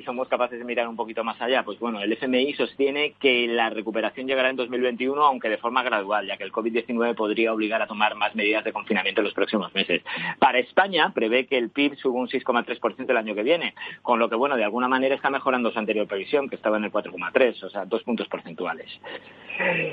somos 0.05 0.29
capaces 0.29 0.57
de 0.57 0.65
mirar 0.65 0.87
un 0.87 0.95
poquito 0.95 1.25
más 1.25 1.41
allá, 1.43 1.65
pues 1.65 1.81
bueno, 1.81 2.01
el 2.01 2.13
FMI 2.13 2.55
sostiene 2.55 3.15
que 3.19 3.49
la 3.49 3.71
recuperación 3.71 4.29
llegará 4.29 4.51
en 4.51 4.55
2021, 4.55 5.21
aunque 5.21 5.49
de 5.49 5.59
forma 5.59 5.83
gradual, 5.83 6.29
ya 6.29 6.37
que 6.37 6.45
el 6.45 6.53
COVID-19 6.53 7.17
podría 7.17 7.53
obligar 7.53 7.83
a 7.83 7.89
tomar 7.89 8.15
más 8.15 8.37
medidas 8.37 8.63
de 8.63 8.73
confinamiento 8.73 9.21
en 9.21 9.25
los 9.25 9.35
próximos 9.35 9.75
meses. 9.75 10.05
Para 10.39 10.61
España, 10.61 11.11
prevé 11.13 11.49
que 11.49 11.59
el 11.59 11.71
PIB 11.71 11.97
suba 11.97 12.21
un 12.21 12.29
6,3% 12.29 13.11
el 13.11 13.17
año 13.17 13.35
que 13.35 13.43
viene, 13.43 13.75
con 14.03 14.21
lo 14.21 14.31
que, 14.31 14.37
bueno, 14.37 14.57
de 14.57 14.63
alguna 14.63 14.87
manera 14.87 15.17
está 15.17 15.29
mejorando 15.29 15.73
su 15.73 15.79
anterior 15.81 16.07
previsión, 16.07 16.49
que 16.49 16.55
estaba 16.55 16.77
en 16.77 16.85
el 16.85 16.93
4,3, 16.93 17.65
o 17.65 17.71
sea, 17.71 17.85
dos 17.85 18.05
puntos 18.05 18.29
porcentuales. 18.29 18.87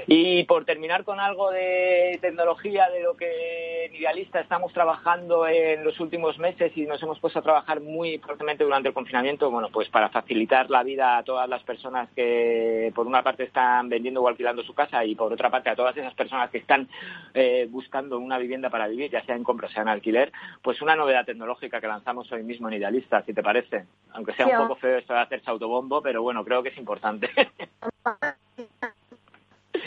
Y 0.06 0.44
por 0.44 0.64
terminar 0.64 1.04
con 1.04 1.20
algo 1.20 1.50
de 1.50 2.20
tecnología, 2.22 2.88
de 2.92 3.02
lo 3.02 3.18
que 3.18 3.86
en 3.86 3.96
Idealista 3.96 4.40
estamos 4.40 4.72
trabajando 4.74 5.48
en 5.48 5.84
los 5.84 6.00
últimos 6.00 6.38
meses, 6.38 6.67
y 6.76 6.86
nos 6.86 7.02
hemos 7.04 7.20
puesto 7.20 7.40
a 7.40 7.42
trabajar 7.42 7.82
muy 7.82 8.18
fuertemente 8.18 8.64
durante 8.64 8.90
el 8.90 8.94
confinamiento, 8.94 9.52
bueno, 9.52 9.70
pues 9.72 9.90
para 9.90 10.10
facilitar 10.10 10.70
la 10.70 10.84
vida 10.84 11.18
a 11.18 11.24
todas 11.24 11.48
las 11.48 11.64
personas 11.64 12.10
que 12.16 12.92
por 12.96 13.08
una 13.08 13.24
parte 13.24 13.44
están 13.44 13.90
vendiendo 13.90 14.22
o 14.22 14.28
alquilando 14.28 14.64
su 14.64 14.74
casa 14.74 15.06
y 15.06 15.16
por 15.16 15.32
otra 15.32 15.50
parte 15.50 15.70
a 15.70 15.76
todas 15.76 15.96
esas 15.96 16.14
personas 16.14 16.50
que 16.50 16.58
están 16.58 16.88
eh, 17.34 17.68
buscando 17.70 18.18
una 18.20 18.38
vivienda 18.38 18.70
para 18.70 18.88
vivir, 18.88 19.12
ya 19.12 19.24
sea 19.24 19.36
en 19.36 19.44
compra 19.44 19.68
o 19.68 19.72
sea 19.72 19.84
en 19.84 19.90
alquiler, 19.90 20.32
pues 20.62 20.82
una 20.82 20.96
novedad 20.96 21.26
tecnológica 21.26 21.80
que 21.80 21.88
lanzamos 21.88 22.32
hoy 22.32 22.44
mismo 22.44 22.68
en 22.68 22.76
Idealista, 22.76 23.24
si 23.24 23.34
te 23.34 23.44
parece. 23.44 23.86
Aunque 24.14 24.34
sea 24.34 24.48
un 24.48 24.68
poco 24.68 24.76
feo 24.76 24.98
esto 24.98 25.14
de 25.14 25.20
hacerse 25.20 25.50
autobombo, 25.50 26.02
pero 26.02 26.22
bueno, 26.22 26.44
creo 26.44 26.64
que 26.64 26.70
es 26.70 26.78
importante. 26.78 27.30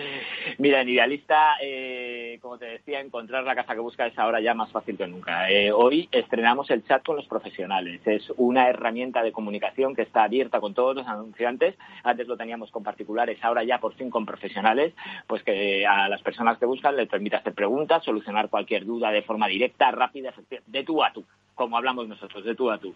Mira, 0.58 0.80
en 0.80 0.88
Idealista, 0.88 1.56
eh, 1.60 2.19
como 2.38 2.58
te 2.58 2.66
decía, 2.66 3.00
encontrar 3.00 3.44
la 3.44 3.54
casa 3.54 3.74
que 3.74 3.80
busca 3.80 4.06
es 4.06 4.18
ahora 4.18 4.40
ya 4.40 4.54
más 4.54 4.70
fácil 4.70 4.96
que 4.96 5.06
nunca. 5.06 5.50
Eh, 5.50 5.72
hoy 5.72 6.08
estrenamos 6.12 6.70
el 6.70 6.84
chat 6.84 7.04
con 7.04 7.16
los 7.16 7.26
profesionales. 7.26 8.00
Es 8.06 8.30
una 8.36 8.68
herramienta 8.68 9.22
de 9.22 9.32
comunicación 9.32 9.94
que 9.94 10.02
está 10.02 10.24
abierta 10.24 10.60
con 10.60 10.74
todos 10.74 10.94
los 10.94 11.06
anunciantes. 11.06 11.76
Antes 12.04 12.28
lo 12.28 12.36
teníamos 12.36 12.70
con 12.70 12.82
particulares, 12.82 13.38
ahora 13.42 13.64
ya 13.64 13.78
por 13.78 13.94
fin 13.94 14.10
con 14.10 14.26
profesionales, 14.26 14.94
pues 15.26 15.42
que 15.42 15.86
a 15.86 16.08
las 16.08 16.22
personas 16.22 16.58
que 16.58 16.66
buscan 16.66 16.96
les 16.96 17.08
permite 17.08 17.36
hacer 17.36 17.54
preguntas, 17.54 18.04
solucionar 18.04 18.48
cualquier 18.48 18.84
duda 18.84 19.10
de 19.10 19.22
forma 19.22 19.48
directa, 19.48 19.90
rápida, 19.90 20.32
de 20.66 20.84
tú 20.84 21.02
a 21.02 21.12
tú, 21.12 21.24
como 21.54 21.76
hablamos 21.76 22.06
nosotros, 22.08 22.44
de 22.44 22.54
tú 22.54 22.70
a 22.70 22.78
tú. 22.78 22.94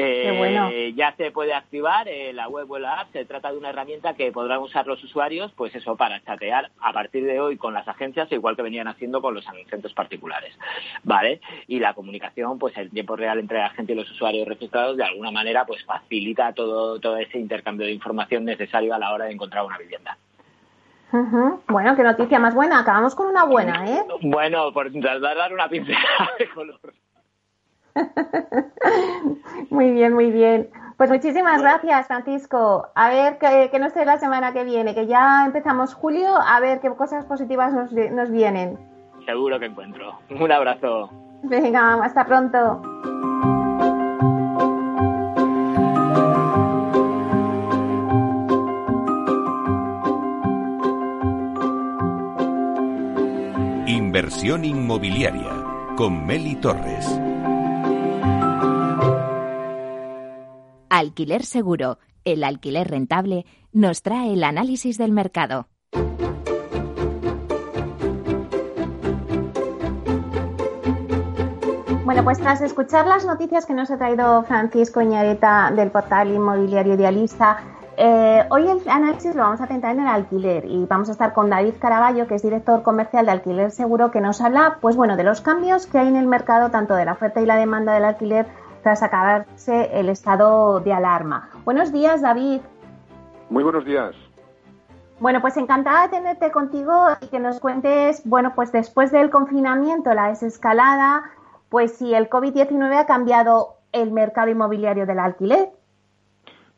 Eh, 0.00 0.92
ya 0.94 1.12
se 1.16 1.30
puede 1.30 1.52
activar 1.52 2.06
eh, 2.08 2.32
la 2.32 2.48
web 2.48 2.70
o 2.70 2.78
la 2.78 3.00
app. 3.00 3.12
Se 3.12 3.24
trata 3.24 3.50
de 3.50 3.58
una 3.58 3.70
herramienta 3.70 4.14
que 4.14 4.30
podrán 4.30 4.60
usar 4.60 4.86
los 4.86 5.02
usuarios, 5.02 5.52
pues 5.56 5.74
eso, 5.74 5.96
para 5.96 6.22
chatear 6.22 6.70
a 6.80 6.92
partir 6.92 7.24
de 7.24 7.40
hoy 7.40 7.56
con 7.56 7.74
las 7.74 7.88
agencias, 7.88 8.30
igual 8.30 8.54
que 8.54 8.62
venían 8.62 8.86
haciendo 8.86 9.20
con 9.20 9.34
los 9.34 9.46
anunciantes 9.48 9.92
particulares. 9.92 10.56
¿Vale? 11.02 11.40
Y 11.66 11.80
la 11.80 11.94
comunicación, 11.94 12.58
pues 12.58 12.76
el 12.76 12.90
tiempo 12.90 13.16
real 13.16 13.38
entre 13.38 13.58
la 13.58 13.70
gente 13.70 13.92
y 13.92 13.96
los 13.96 14.10
usuarios 14.10 14.46
registrados, 14.46 14.96
de 14.96 15.04
alguna 15.04 15.30
manera, 15.30 15.64
pues 15.64 15.84
facilita 15.84 16.52
todo, 16.52 17.00
todo 17.00 17.16
ese 17.16 17.38
intercambio 17.38 17.86
de 17.86 17.92
información 17.92 18.44
necesario 18.44 18.94
a 18.94 18.98
la 18.98 19.12
hora 19.12 19.24
de 19.24 19.32
encontrar 19.32 19.64
una 19.64 19.78
vivienda. 19.78 20.16
Bueno, 21.68 21.96
qué 21.96 22.02
noticia 22.02 22.38
más 22.38 22.54
buena. 22.54 22.80
Acabamos 22.80 23.14
con 23.14 23.28
una 23.28 23.44
buena, 23.44 23.84
¿eh? 23.88 24.04
Bueno, 24.20 24.72
por 24.72 24.90
dar 24.92 25.52
una 25.52 25.68
pincelada 25.68 26.30
de 26.38 26.48
color. 26.50 26.80
muy 29.70 29.90
bien, 29.92 30.14
muy 30.14 30.30
bien. 30.30 30.68
Pues 30.96 31.10
muchísimas 31.10 31.62
gracias, 31.62 32.08
Francisco. 32.08 32.88
A 32.94 33.08
ver 33.10 33.38
qué 33.38 33.78
nos 33.78 33.92
trae 33.92 34.04
la 34.04 34.18
semana 34.18 34.52
que 34.52 34.64
viene, 34.64 34.94
que 34.94 35.06
ya 35.06 35.44
empezamos 35.46 35.94
julio, 35.94 36.28
a 36.36 36.58
ver 36.60 36.80
qué 36.80 36.90
cosas 36.90 37.24
positivas 37.24 37.72
nos, 37.72 37.92
nos 37.92 38.30
vienen. 38.30 38.78
Seguro 39.24 39.60
que 39.60 39.66
encuentro. 39.66 40.18
Un 40.30 40.50
abrazo. 40.50 41.10
Venga, 41.42 42.02
hasta 42.02 42.24
pronto. 42.24 42.82
Inversión 53.86 54.64
inmobiliaria 54.64 55.52
con 55.96 56.26
Meli 56.26 56.56
Torres. 56.56 57.20
Alquiler 60.98 61.44
Seguro, 61.44 61.98
el 62.24 62.42
alquiler 62.42 62.90
rentable, 62.90 63.46
nos 63.72 64.02
trae 64.02 64.32
el 64.32 64.42
análisis 64.42 64.98
del 64.98 65.12
mercado. 65.12 65.68
Bueno, 72.04 72.24
pues 72.24 72.40
tras 72.40 72.62
escuchar 72.62 73.06
las 73.06 73.24
noticias 73.24 73.64
que 73.64 73.74
nos 73.74 73.92
ha 73.92 73.98
traído 73.98 74.42
Francisco 74.42 75.00
Iñareta 75.00 75.70
del 75.70 75.92
portal 75.92 76.32
inmobiliario 76.32 76.94
idealista, 76.94 77.58
eh, 77.96 78.44
hoy 78.50 78.68
el 78.68 78.80
análisis 78.88 79.36
lo 79.36 79.42
vamos 79.42 79.60
a 79.60 79.68
centrar 79.68 79.94
en 79.94 80.00
el 80.00 80.08
alquiler 80.08 80.64
y 80.64 80.84
vamos 80.86 81.08
a 81.10 81.12
estar 81.12 81.32
con 81.32 81.48
David 81.48 81.74
Caraballo, 81.78 82.26
que 82.26 82.34
es 82.34 82.42
director 82.42 82.82
comercial 82.82 83.26
de 83.26 83.32
Alquiler 83.32 83.70
Seguro, 83.70 84.10
que 84.10 84.20
nos 84.20 84.40
habla, 84.40 84.78
pues 84.80 84.96
bueno, 84.96 85.16
de 85.16 85.22
los 85.22 85.42
cambios 85.42 85.86
que 85.86 85.98
hay 85.98 86.08
en 86.08 86.16
el 86.16 86.26
mercado, 86.26 86.72
tanto 86.72 86.94
de 86.94 87.04
la 87.04 87.12
oferta 87.12 87.40
y 87.40 87.46
la 87.46 87.54
demanda 87.54 87.94
del 87.94 88.04
alquiler 88.04 88.46
tras 88.88 89.02
acabarse 89.02 89.90
el 90.00 90.08
estado 90.08 90.80
de 90.80 90.94
alarma. 90.94 91.50
Buenos 91.66 91.92
días, 91.92 92.22
David. 92.22 92.62
Muy 93.50 93.62
buenos 93.62 93.84
días. 93.84 94.16
Bueno, 95.20 95.42
pues 95.42 95.58
encantada 95.58 96.04
de 96.04 96.16
tenerte 96.16 96.50
contigo 96.50 97.08
y 97.20 97.26
que 97.26 97.38
nos 97.38 97.60
cuentes, 97.60 98.22
bueno, 98.24 98.54
pues 98.54 98.72
después 98.72 99.12
del 99.12 99.28
confinamiento, 99.28 100.14
la 100.14 100.28
desescalada, 100.28 101.30
pues 101.68 101.98
si 101.98 102.14
el 102.14 102.30
COVID-19 102.30 102.96
ha 102.96 103.04
cambiado 103.04 103.74
el 103.92 104.10
mercado 104.10 104.48
inmobiliario 104.48 105.04
del 105.04 105.18
alquiler. 105.18 105.68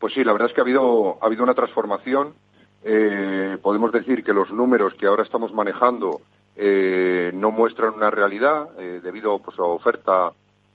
Pues 0.00 0.12
sí, 0.12 0.24
la 0.24 0.32
verdad 0.32 0.48
es 0.48 0.54
que 0.54 0.62
ha 0.62 0.64
habido, 0.64 1.16
ha 1.22 1.26
habido 1.26 1.44
una 1.44 1.54
transformación. 1.54 2.34
Eh, 2.82 3.56
podemos 3.62 3.92
decir 3.92 4.24
que 4.24 4.32
los 4.32 4.50
números 4.50 4.94
que 4.94 5.06
ahora 5.06 5.22
estamos 5.22 5.54
manejando 5.54 6.22
eh, 6.56 7.30
no 7.34 7.52
muestran 7.52 7.94
una 7.94 8.10
realidad 8.10 8.70
eh, 8.80 9.00
debido 9.00 9.38
pues, 9.38 9.56
a 9.60 9.62
oferta 9.62 10.32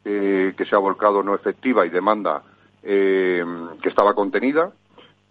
eh, 0.08 0.54
que 0.56 0.66
se 0.66 0.76
ha 0.76 0.78
volcado 0.78 1.24
no 1.24 1.34
efectiva 1.34 1.84
y 1.84 1.90
demanda 1.90 2.44
eh, 2.84 3.44
que 3.82 3.90
estaba 3.90 4.14
contenida, 4.14 4.70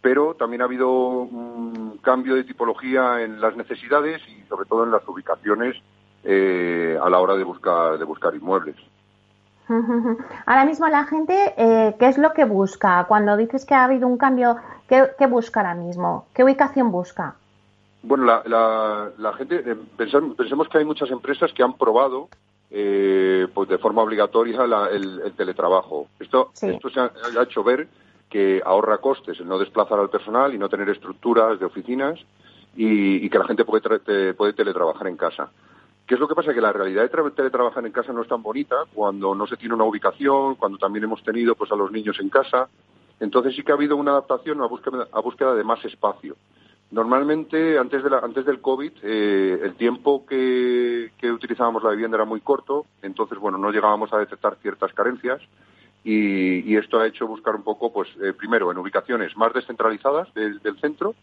pero 0.01 0.35
también 0.35 0.63
ha 0.63 0.65
habido 0.65 0.91
un 0.91 1.99
cambio 2.03 2.35
de 2.35 2.43
tipología 2.43 3.23
en 3.23 3.41
las 3.41 3.55
necesidades 3.55 4.21
y 4.27 4.43
sobre 4.49 4.67
todo 4.67 4.83
en 4.83 4.91
las 4.91 5.07
ubicaciones 5.07 5.77
eh, 6.25 6.99
a 7.01 7.09
la 7.09 7.21
hora 7.21 7.37
de 7.37 7.45
buscar, 7.45 7.99
de 7.99 8.05
buscar 8.05 8.35
inmuebles. 8.35 8.75
Ahora 10.47 10.65
mismo 10.65 10.89
la 10.89 11.05
gente, 11.05 11.55
¿qué 11.57 12.09
es 12.09 12.19
lo 12.19 12.33
que 12.33 12.45
busca? 12.45 13.05
Cuando 13.05 13.37
dices 13.37 13.65
que 13.65 13.75
ha 13.75 13.85
habido 13.85 14.09
un 14.09 14.19
cambio, 14.19 14.57
¿qué, 14.89 15.27
busca 15.29 15.61
ahora 15.61 15.77
mismo? 15.77 16.27
¿Qué 16.35 16.43
ubicación 16.43 16.91
busca? 16.91 17.37
Bueno, 18.03 18.25
la, 18.25 19.13
la, 19.17 19.33
gente, 19.35 19.77
pensemos 19.97 20.69
que 20.69 20.79
hay 20.79 20.85
muchas 20.85 21.13
empresas 21.13 21.53
que 21.53 21.63
han 21.63 21.75
probado 21.75 22.29
eh, 22.77 23.47
pues 23.55 23.69
de 23.69 23.79
forma 23.79 24.03
obligatoria 24.03 24.65
el, 24.91 25.33
teletrabajo. 25.37 26.09
Esto, 26.19 26.51
esto 26.61 26.91
se 26.91 26.99
ha, 26.99 27.13
hecho 27.41 27.63
ver 27.63 27.87
que 28.29 28.61
ahorra 28.65 28.99
costes 28.99 29.39
el 29.39 29.47
no 29.47 29.61
desplazar 29.61 30.01
al 30.01 30.11
personal 30.11 30.53
y 30.53 30.59
no 30.59 30.69
tener 30.69 30.89
estructuras 30.89 31.61
de 31.61 31.67
oficinas 31.67 32.19
y, 32.75 33.31
que 33.31 33.39
la 33.39 33.45
gente 33.45 33.65
puede, 33.65 34.35
puede 34.35 34.53
teletrabajar 34.55 35.07
en 35.07 35.17
casa. 35.17 35.51
¿Qué 36.05 36.15
es 36.15 36.21
lo 36.21 36.27
que 36.27 36.35
pasa? 36.35 36.53
Que 36.53 36.61
la 36.61 36.73
realidad 36.73 37.09
de 37.09 37.31
teletrabajar 37.31 37.87
en 37.87 37.93
casa 37.93 38.13
no 38.13 38.23
es 38.23 38.29
tan 38.29 38.43
bonita 38.43 38.75
cuando 38.93 39.37
no 39.37 39.47
se 39.47 39.57
tiene 39.57 39.77
una 39.77 39.85
ubicación, 39.85 40.57
cuando 40.57 40.77
también 40.77 41.05
hemos 41.05 41.23
tenido 41.23 41.55
pues 41.55 41.71
a 41.71 41.77
los 41.77 41.93
niños 41.93 42.19
en 42.19 42.29
casa. 42.29 42.69
Entonces 43.21 43.55
sí 43.55 43.63
que 43.63 43.71
ha 43.71 43.77
habido 43.77 43.97
una 43.97 44.11
adaptación 44.11 44.61
a 44.63 44.67
búsqueda, 44.67 45.07
a 45.13 45.21
búsqueda 45.21 45.55
de 45.55 45.63
más 45.63 45.85
espacio. 45.85 46.35
Normalmente, 46.91 47.79
antes, 47.79 48.05
de 48.05 48.11
la, 48.11 48.19
antes 48.19 48.45
del 48.45 48.61
COVID, 48.61 48.93
eh, 49.03 49.61
el 49.63 49.75
tiempo 49.75 50.25
que, 50.27 51.11
utilizábamos 51.23 51.83
la 51.83 51.91
vivienda 51.91 52.17
era 52.17 52.25
muy 52.25 52.41
corto, 52.41 52.87
entonces, 53.03 53.39
bueno, 53.39 53.59
no 53.59 53.73
llegábamos 53.73 54.13
a 54.13 54.19
detectar 54.19 54.57
ciertas 54.63 54.93
carencias 54.93 55.41
y, 56.05 56.77
esto 56.77 57.01
ha 57.01 57.07
hecho 57.07 57.27
buscar 57.27 57.57
un 57.57 57.63
poco, 57.63 57.93
pues, 57.93 58.09
eh, 58.23 58.33
primero, 58.33 58.71
en 58.71 58.79
ubicaciones 58.79 59.37
más 59.37 59.53
descentralizadas 59.53 60.33
del, 60.35 60.61
centro 60.81 61.15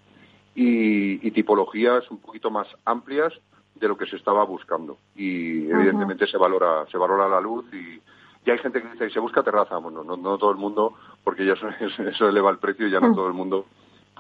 y, 0.55 1.31
tipologías 1.31 2.09
un 2.11 2.17
poquito 2.17 2.49
más 2.49 2.67
amplias 2.83 3.31
de 3.75 3.87
lo 3.87 3.97
que 3.97 4.07
se 4.07 4.17
estaba 4.17 4.43
buscando. 4.43 4.97
Y, 5.15 5.69
evidentemente, 5.69 6.27
se 6.27 6.37
valora 6.37 6.85
se 6.91 6.97
valora 6.97 7.29
la 7.29 7.39
luz 7.39 7.65
y, 7.73 8.01
hay 8.49 8.57
gente 8.57 8.81
que 8.81 8.89
dice, 8.89 9.09
se 9.11 9.19
busca 9.19 9.43
terraza. 9.43 9.77
Bueno, 9.77 10.03
no, 10.03 10.17
no 10.17 10.37
todo 10.37 10.51
el 10.51 10.57
mundo, 10.57 10.95
porque 11.23 11.45
ya 11.45 11.53
eso, 11.53 11.69
eso 12.09 12.27
eleva 12.27 12.49
el 12.49 12.57
precio 12.57 12.87
y 12.87 12.91
ya 12.91 12.99
no 12.99 13.11
mm. 13.11 13.15
todo 13.15 13.27
el 13.27 13.33
mundo 13.33 13.67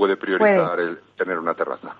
puede 0.01 0.17
priorizar 0.17 0.79
el 0.79 0.97
tener 1.15 1.37
una 1.37 1.53
terraza. 1.53 1.95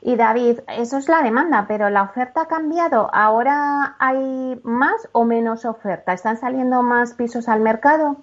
Y 0.00 0.16
David, 0.16 0.60
eso 0.66 0.96
es 0.96 1.10
la 1.10 1.20
demanda, 1.20 1.66
pero 1.68 1.90
la 1.90 2.04
oferta 2.04 2.40
ha 2.40 2.48
cambiado. 2.48 3.10
¿Ahora 3.12 3.96
hay 3.98 4.58
más 4.64 5.06
o 5.12 5.26
menos 5.26 5.66
oferta? 5.66 6.14
¿Están 6.14 6.38
saliendo 6.38 6.82
más 6.82 7.12
pisos 7.12 7.50
al 7.50 7.60
mercado? 7.60 8.16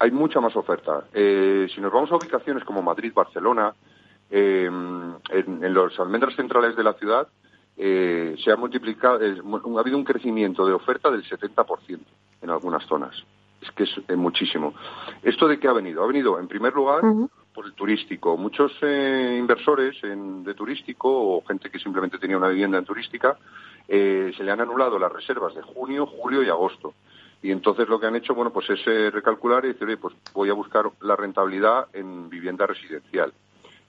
Hay 0.00 0.10
mucha 0.10 0.38
más 0.38 0.54
oferta. 0.54 1.04
Eh, 1.14 1.66
si 1.74 1.80
nos 1.80 1.90
vamos 1.90 2.12
a 2.12 2.16
ubicaciones 2.16 2.62
como 2.64 2.82
Madrid, 2.82 3.10
Barcelona, 3.14 3.72
eh, 4.30 4.66
en, 4.66 5.72
los 5.72 5.98
almendras 5.98 6.36
centrales 6.36 6.76
de 6.76 6.84
la 6.84 6.92
ciudad, 6.92 7.26
eh, 7.78 8.36
se 8.44 8.52
ha 8.52 8.56
multiplicado, 8.56 9.18
ha 9.18 9.80
habido 9.80 9.96
un 9.96 10.04
crecimiento 10.04 10.66
de 10.66 10.74
oferta 10.74 11.10
del 11.10 11.24
70%. 11.24 12.00
en 12.42 12.50
algunas 12.50 12.84
zonas. 12.84 13.14
Es 13.62 13.70
que 13.72 13.84
es 13.84 14.16
muchísimo. 14.16 14.74
¿Esto 15.22 15.48
de 15.48 15.58
qué 15.58 15.68
ha 15.68 15.72
venido? 15.72 16.04
Ha 16.04 16.06
venido, 16.06 16.38
en 16.38 16.48
primer 16.48 16.74
lugar, 16.74 17.02
por 17.58 17.66
el 17.66 17.72
turístico. 17.72 18.36
Muchos 18.36 18.70
eh, 18.82 19.36
inversores 19.36 19.96
en, 20.04 20.44
de 20.44 20.54
turístico 20.54 21.08
o 21.10 21.44
gente 21.44 21.70
que 21.70 21.80
simplemente 21.80 22.16
tenía 22.16 22.36
una 22.36 22.50
vivienda 22.50 22.78
en 22.78 22.84
turística 22.84 23.36
eh, 23.88 24.32
se 24.36 24.44
le 24.44 24.52
han 24.52 24.60
anulado 24.60 24.96
las 24.96 25.10
reservas 25.10 25.56
de 25.56 25.62
junio, 25.62 26.06
julio 26.06 26.44
y 26.44 26.48
agosto. 26.48 26.94
Y 27.42 27.50
entonces 27.50 27.88
lo 27.88 27.98
que 27.98 28.06
han 28.06 28.14
hecho, 28.14 28.32
bueno, 28.32 28.52
pues 28.52 28.70
es 28.70 28.78
eh, 28.86 29.10
recalcular 29.10 29.64
y 29.64 29.72
decir, 29.72 29.98
pues 29.98 30.14
voy 30.32 30.50
a 30.50 30.52
buscar 30.52 30.88
la 31.00 31.16
rentabilidad 31.16 31.88
en 31.94 32.30
vivienda 32.30 32.64
residencial. 32.64 33.32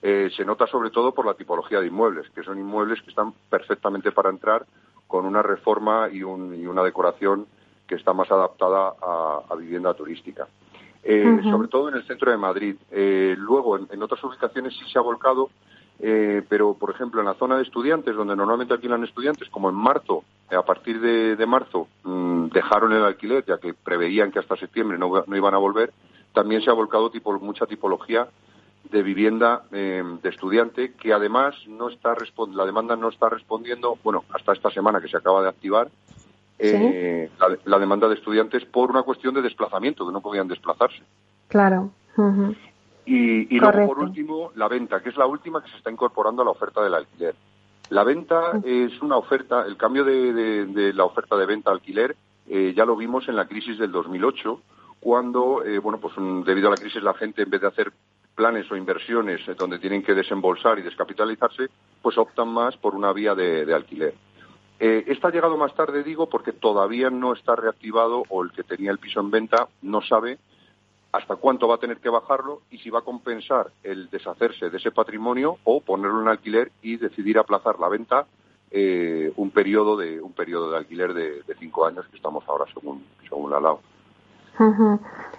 Eh, 0.02 0.32
se 0.36 0.44
nota 0.44 0.66
sobre 0.66 0.90
todo 0.90 1.14
por 1.14 1.24
la 1.24 1.34
tipología 1.34 1.80
de 1.80 1.86
inmuebles, 1.86 2.28
que 2.30 2.42
son 2.42 2.58
inmuebles 2.58 3.00
que 3.02 3.10
están 3.10 3.32
perfectamente 3.48 4.10
para 4.10 4.30
entrar 4.30 4.66
con 5.06 5.26
una 5.26 5.42
reforma 5.42 6.08
y, 6.10 6.24
una 6.24 6.82
decoración 6.82 7.46
que 7.86 7.94
está 7.94 8.12
más 8.14 8.32
adaptada 8.32 8.94
a, 9.00 9.54
vivienda 9.56 9.94
turística. 9.94 10.48
Eh, 11.02 11.40
sobre 11.44 11.68
todo 11.68 11.88
en 11.88 11.94
el 11.94 12.06
centro 12.06 12.30
de 12.30 12.36
Madrid. 12.36 12.76
luego, 12.90 13.78
en, 13.78 14.02
otras 14.02 14.22
ubicaciones 14.22 14.74
sí 14.74 14.84
se 14.90 14.98
ha 14.98 15.02
volcado 15.02 15.50
eh, 16.02 16.42
pero, 16.48 16.74
por 16.74 16.90
ejemplo, 16.90 17.20
en 17.20 17.26
la 17.26 17.34
zona 17.34 17.56
de 17.56 17.62
estudiantes, 17.62 18.16
donde 18.16 18.34
normalmente 18.34 18.72
alquilan 18.72 19.04
estudiantes, 19.04 19.50
como 19.50 19.68
en 19.68 19.74
marzo, 19.74 20.24
eh, 20.50 20.56
a 20.56 20.62
partir 20.62 20.98
de, 20.98 21.46
marzo, 21.46 21.88
mm, 22.04 22.46
dejaron 22.46 22.92
el 22.92 23.04
alquiler, 23.04 23.44
ya 23.44 23.58
que 23.58 23.74
preveían 23.74 24.32
que 24.32 24.38
hasta 24.38 24.56
septiembre 24.56 24.96
no, 24.96 25.22
iban 25.36 25.54
a 25.54 25.58
volver, 25.58 25.92
también 26.32 26.62
se 26.62 26.70
ha 26.70 26.74
volcado 26.74 27.10
tipo, 27.10 27.38
mucha 27.38 27.66
tipología 27.66 28.28
de 28.90 29.02
vivienda 29.02 29.64
eh, 29.72 30.02
de 30.22 30.28
estudiante, 30.30 30.94
que 30.94 31.12
además 31.12 31.54
no 31.68 31.90
está 31.90 32.14
la 32.54 32.64
demanda 32.64 32.96
no 32.96 33.10
está 33.10 33.28
respondiendo, 33.28 33.98
bueno, 34.02 34.24
hasta 34.32 34.54
esta 34.54 34.70
semana 34.70 35.02
que 35.02 35.08
se 35.08 35.18
acaba 35.18 35.42
de 35.42 35.50
activar, 35.50 35.90
la, 37.64 37.78
demanda 37.78 38.08
de 38.08 38.14
estudiantes 38.14 38.64
por 38.64 38.90
una 38.90 39.02
cuestión 39.02 39.34
de 39.34 39.42
desplazamiento, 39.42 40.06
que 40.06 40.12
no 40.12 40.20
podían 40.20 40.48
desplazarse. 40.48 41.02
Claro. 41.48 41.90
Y, 43.06 43.58
luego, 43.58 43.86
por 43.86 43.98
último, 44.00 44.52
la 44.54 44.68
venta, 44.68 45.02
que 45.02 45.08
es 45.08 45.16
la 45.16 45.26
última 45.26 45.62
que 45.62 45.70
se 45.70 45.78
está 45.78 45.90
incorporando 45.90 46.42
a 46.42 46.44
la 46.44 46.50
oferta 46.50 46.82
del 46.82 46.94
alquiler. 46.94 47.34
La 47.88 48.04
venta 48.04 48.60
es 48.64 49.00
una 49.02 49.16
oferta, 49.16 49.64
el 49.66 49.76
cambio 49.76 50.04
de, 50.04 50.92
la 50.94 51.04
oferta 51.04 51.36
de 51.36 51.46
venta-alquiler 51.46 52.16
eh, 52.48 52.72
ya 52.76 52.84
lo 52.84 52.96
vimos 52.96 53.28
en 53.28 53.36
la 53.36 53.46
crisis 53.46 53.78
del 53.78 53.92
2008, 53.92 54.60
cuando, 54.98 55.64
eh, 55.64 55.78
bueno, 55.78 55.98
pues 55.98 56.14
debido 56.44 56.68
a 56.68 56.72
la 56.72 56.76
crisis 56.76 57.02
la 57.02 57.14
gente 57.14 57.42
en 57.42 57.50
vez 57.50 57.60
de 57.60 57.68
hacer 57.68 57.92
planes 58.34 58.70
o 58.70 58.76
inversiones 58.76 59.40
eh, 59.48 59.54
donde 59.56 59.78
tienen 59.78 60.02
que 60.02 60.14
desembolsar 60.14 60.78
y 60.78 60.82
descapitalizarse, 60.82 61.68
pues 62.02 62.18
optan 62.18 62.48
más 62.48 62.76
por 62.76 62.94
una 62.94 63.12
vía 63.12 63.34
de, 63.34 63.72
alquiler. 63.72 64.14
Eh, 64.82 65.04
esta 65.08 65.28
ha 65.28 65.30
llegado 65.30 65.58
más 65.58 65.74
tarde, 65.74 66.02
digo, 66.02 66.30
porque 66.30 66.52
todavía 66.52 67.10
no 67.10 67.34
está 67.34 67.54
reactivado 67.54 68.22
o 68.30 68.42
el 68.42 68.50
que 68.50 68.64
tenía 68.64 68.90
el 68.90 68.98
piso 68.98 69.20
en 69.20 69.30
venta 69.30 69.68
no 69.82 70.00
sabe 70.00 70.38
hasta 71.12 71.36
cuánto 71.36 71.68
va 71.68 71.74
a 71.74 71.78
tener 71.78 71.98
que 71.98 72.08
bajarlo 72.08 72.62
y 72.70 72.78
si 72.78 72.88
va 72.88 73.00
a 73.00 73.02
compensar 73.02 73.70
el 73.82 74.08
deshacerse 74.08 74.70
de 74.70 74.78
ese 74.78 74.90
patrimonio 74.90 75.58
o 75.64 75.82
ponerlo 75.82 76.22
en 76.22 76.28
alquiler 76.28 76.72
y 76.80 76.96
decidir 76.96 77.38
aplazar 77.38 77.78
la 77.78 77.88
venta 77.88 78.26
eh, 78.70 79.32
un 79.36 79.50
periodo 79.50 79.96
de 79.96 80.20
un 80.20 80.32
periodo 80.32 80.70
de 80.70 80.78
alquiler 80.78 81.12
de, 81.12 81.42
cinco 81.58 81.84
años 81.84 82.06
que 82.08 82.16
estamos 82.16 82.44
ahora 82.48 82.64
según 82.72 83.04
según 83.28 83.50
la 83.50 83.60
LAO. 83.60 83.80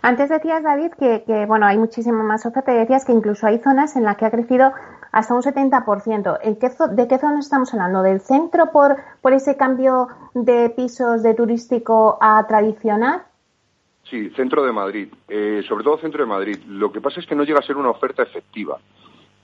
Antes 0.02 0.30
decías, 0.30 0.64
David, 0.64 0.92
que, 1.00 1.46
bueno 1.48 1.66
hay 1.66 1.78
muchísimo 1.78 2.24
más 2.24 2.46
oferta 2.46 2.74
y 2.74 2.78
decías 2.78 3.06
que 3.06 3.14
incluso 3.14 3.48
hay 3.48 3.60
zonas 3.60 3.96
en 3.96 4.04
las 4.04 4.18
que 4.18 4.26
ha 4.26 4.32
crecido 4.32 4.74
hasta 5.12 5.34
un 5.34 5.42
70%. 5.42 6.40
¿En 6.42 6.56
qué 6.58 6.70
¿De 6.92 7.08
qué 7.08 7.18
zona 7.20 7.40
estamos 7.40 7.74
hablando? 7.74 8.02
¿Del 8.02 8.22
centro 8.22 8.72
por, 8.72 8.98
por 9.22 9.34
ese 9.34 9.58
cambio 9.58 10.08
de 10.34 10.70
pisos 10.70 11.24
de 11.24 11.34
turístico 11.34 12.18
a 12.22 12.46
tradicional? 12.48 13.24
Sí, 14.10 14.30
centro 14.36 14.64
de 14.66 14.72
Madrid, 14.72 15.08
eh, 15.28 15.64
sobre 15.68 15.84
todo 15.84 15.98
centro 15.98 16.24
de 16.24 16.30
Madrid. 16.30 16.58
Lo 16.68 16.92
que 16.92 17.02
pasa 17.02 17.20
es 17.20 17.26
que 17.26 17.36
no 17.36 17.44
llega 17.44 17.60
a 17.60 17.64
ser 17.64 17.78
una 17.78 17.90
oferta 17.90 18.24
efectiva. 18.24 18.78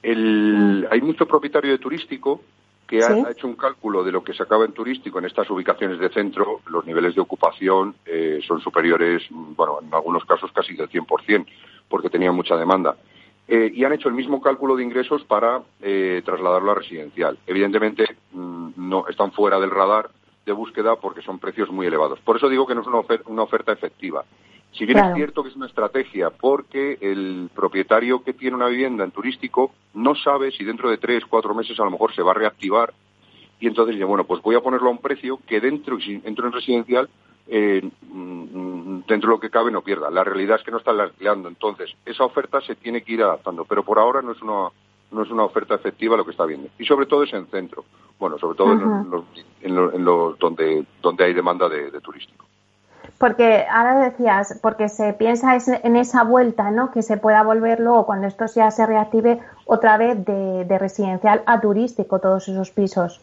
El, 0.01 0.85
mm. 0.89 0.93
Hay 0.93 1.01
mucho 1.01 1.25
propietario 1.25 1.71
de 1.71 1.77
turístico 1.77 2.41
que 2.87 3.03
ha, 3.03 3.29
hecho 3.29 3.47
un 3.47 3.55
cálculo 3.55 4.03
de 4.03 4.13
lo 4.13 4.23
que 4.23 4.33
se 4.33 4.43
acaba 4.43 4.63
en 4.63 4.71
turístico 4.71 5.19
en 5.19 5.25
estas 5.25 5.49
ubicaciones 5.49 5.99
de 5.99 6.09
centro. 6.09 6.61
Los 6.67 6.85
niveles 6.85 7.15
de 7.15 7.21
ocupación 7.21 7.95
eh, 8.05 8.39
son 8.47 8.61
superiores, 8.61 9.23
bueno, 9.29 9.79
en 9.81 9.93
algunos 9.93 10.23
casos 10.23 10.51
casi 10.53 10.73
del 10.73 10.89
100%, 10.89 11.45
porque 11.89 12.09
tenían 12.09 12.33
mucha 12.33 12.55
demanda. 12.55 12.95
Eh, 13.47 13.71
y 13.73 13.83
han 13.85 13.93
hecho 13.93 14.09
el 14.09 14.15
mismo 14.15 14.41
cálculo 14.41 14.75
de 14.75 14.83
ingresos 14.83 15.23
para 15.23 15.61
trasladarlo 16.25 16.71
a 16.71 16.75
residencial. 16.75 17.37
Evidentemente, 17.47 18.05
mm, 18.33 18.69
no 18.75 19.07
están 19.07 19.31
fuera 19.31 19.59
del 19.59 19.71
radar 19.71 20.09
de 20.45 20.51
búsqueda 20.51 20.97
porque 20.97 21.21
son 21.21 21.39
precios 21.39 21.69
muy 21.71 21.87
elevados. 21.87 22.19
Por 22.19 22.37
eso 22.37 22.49
digo 22.49 22.67
que 22.67 22.75
no 22.75 22.81
es 22.81 22.87
una 23.27 23.43
oferta 23.43 23.71
efectiva. 23.71 24.25
Si 24.77 24.85
bien 24.85 24.99
es 24.99 25.15
cierto 25.15 25.43
que 25.43 25.49
es 25.49 25.55
una 25.55 25.65
estrategia, 25.65 26.29
porque 26.29 26.97
el 27.01 27.49
propietario 27.55 28.23
que 28.23 28.33
tiene 28.33 28.55
una 28.55 28.67
vivienda 28.67 29.03
en 29.03 29.11
turístico 29.11 29.71
no 29.93 30.13
sabe 30.15 30.51
si 30.51 30.63
dentro 30.63 30.89
de 30.89 30.97
tres, 30.97 31.25
cuatro 31.25 31.55
meses 31.55 31.79
a 31.79 31.83
lo 31.83 31.91
mejor 31.91 32.13
se 32.13 32.21
va 32.21 32.31
a 32.31 32.35
reactivar 32.35 32.93
y 33.59 33.67
entonces 33.67 33.95
dice, 33.95 34.05
bueno, 34.05 34.25
pues 34.25 34.41
voy 34.43 34.55
a 34.55 34.61
ponerlo 34.61 34.89
a 34.89 34.91
un 34.91 34.99
precio 34.99 35.39
que 35.47 35.59
dentro, 35.59 35.99
si 35.99 36.21
entro 36.23 36.45
en 36.45 36.53
residencial, 36.53 37.09
eh, 37.47 37.81
mm, 38.09 39.01
dentro 39.07 39.29
de 39.29 39.35
lo 39.35 39.39
que 39.39 39.49
cabe 39.49 39.71
no 39.71 39.81
pierda. 39.81 40.09
La 40.09 40.23
realidad 40.23 40.57
es 40.57 40.63
que 40.63 40.71
no 40.71 40.77
está 40.77 40.91
alquilando. 40.91 41.49
Entonces, 41.49 41.95
esa 42.05 42.23
oferta 42.23 42.61
se 42.61 42.75
tiene 42.75 43.01
que 43.03 43.13
ir 43.13 43.23
adaptando, 43.23 43.65
pero 43.65 43.83
por 43.83 43.99
ahora 43.99 44.21
no 44.21 44.31
es 44.31 44.41
una 44.41 44.69
no 45.09 45.23
es 45.23 45.31
una 45.31 45.45
oferta 45.45 45.75
efectiva 45.75 46.17
lo 46.17 46.25
que 46.25 46.31
está 46.31 46.45
viendo. 46.45 46.67
Y 46.77 46.85
sobre 46.85 47.05
todo 47.05 47.23
es 47.23 47.31
en 47.31 47.47
centro. 47.47 47.85
Bueno, 48.19 48.37
sobre 48.37 48.57
todo 48.57 48.73
en, 48.73 50.03
los, 50.03 50.37
donde, 50.37 50.85
donde 51.01 51.23
hay 51.23 51.33
demanda 51.33 51.69
de 51.69 52.01
turístico. 52.01 52.47
Porque 53.17 53.65
ahora 53.69 53.99
decías, 53.99 54.59
porque 54.61 54.89
se 54.89 55.13
piensa 55.13 55.57
en 55.83 55.95
esa 55.95 56.23
vuelta, 56.23 56.69
¿no? 56.69 56.91
Que 56.91 57.01
se 57.01 57.17
pueda 57.17 57.41
volver 57.41 57.79
luego, 57.79 58.05
cuando 58.05 58.27
esto 58.27 58.45
ya 58.53 58.69
se 58.69 58.85
reactive, 58.85 59.39
otra 59.65 59.97
vez 59.97 60.23
de, 60.23 60.77
residencial 60.77 61.41
a 61.47 61.59
turístico, 61.59 62.19
todos 62.19 62.47
esos 62.47 62.69
pisos. 62.69 63.19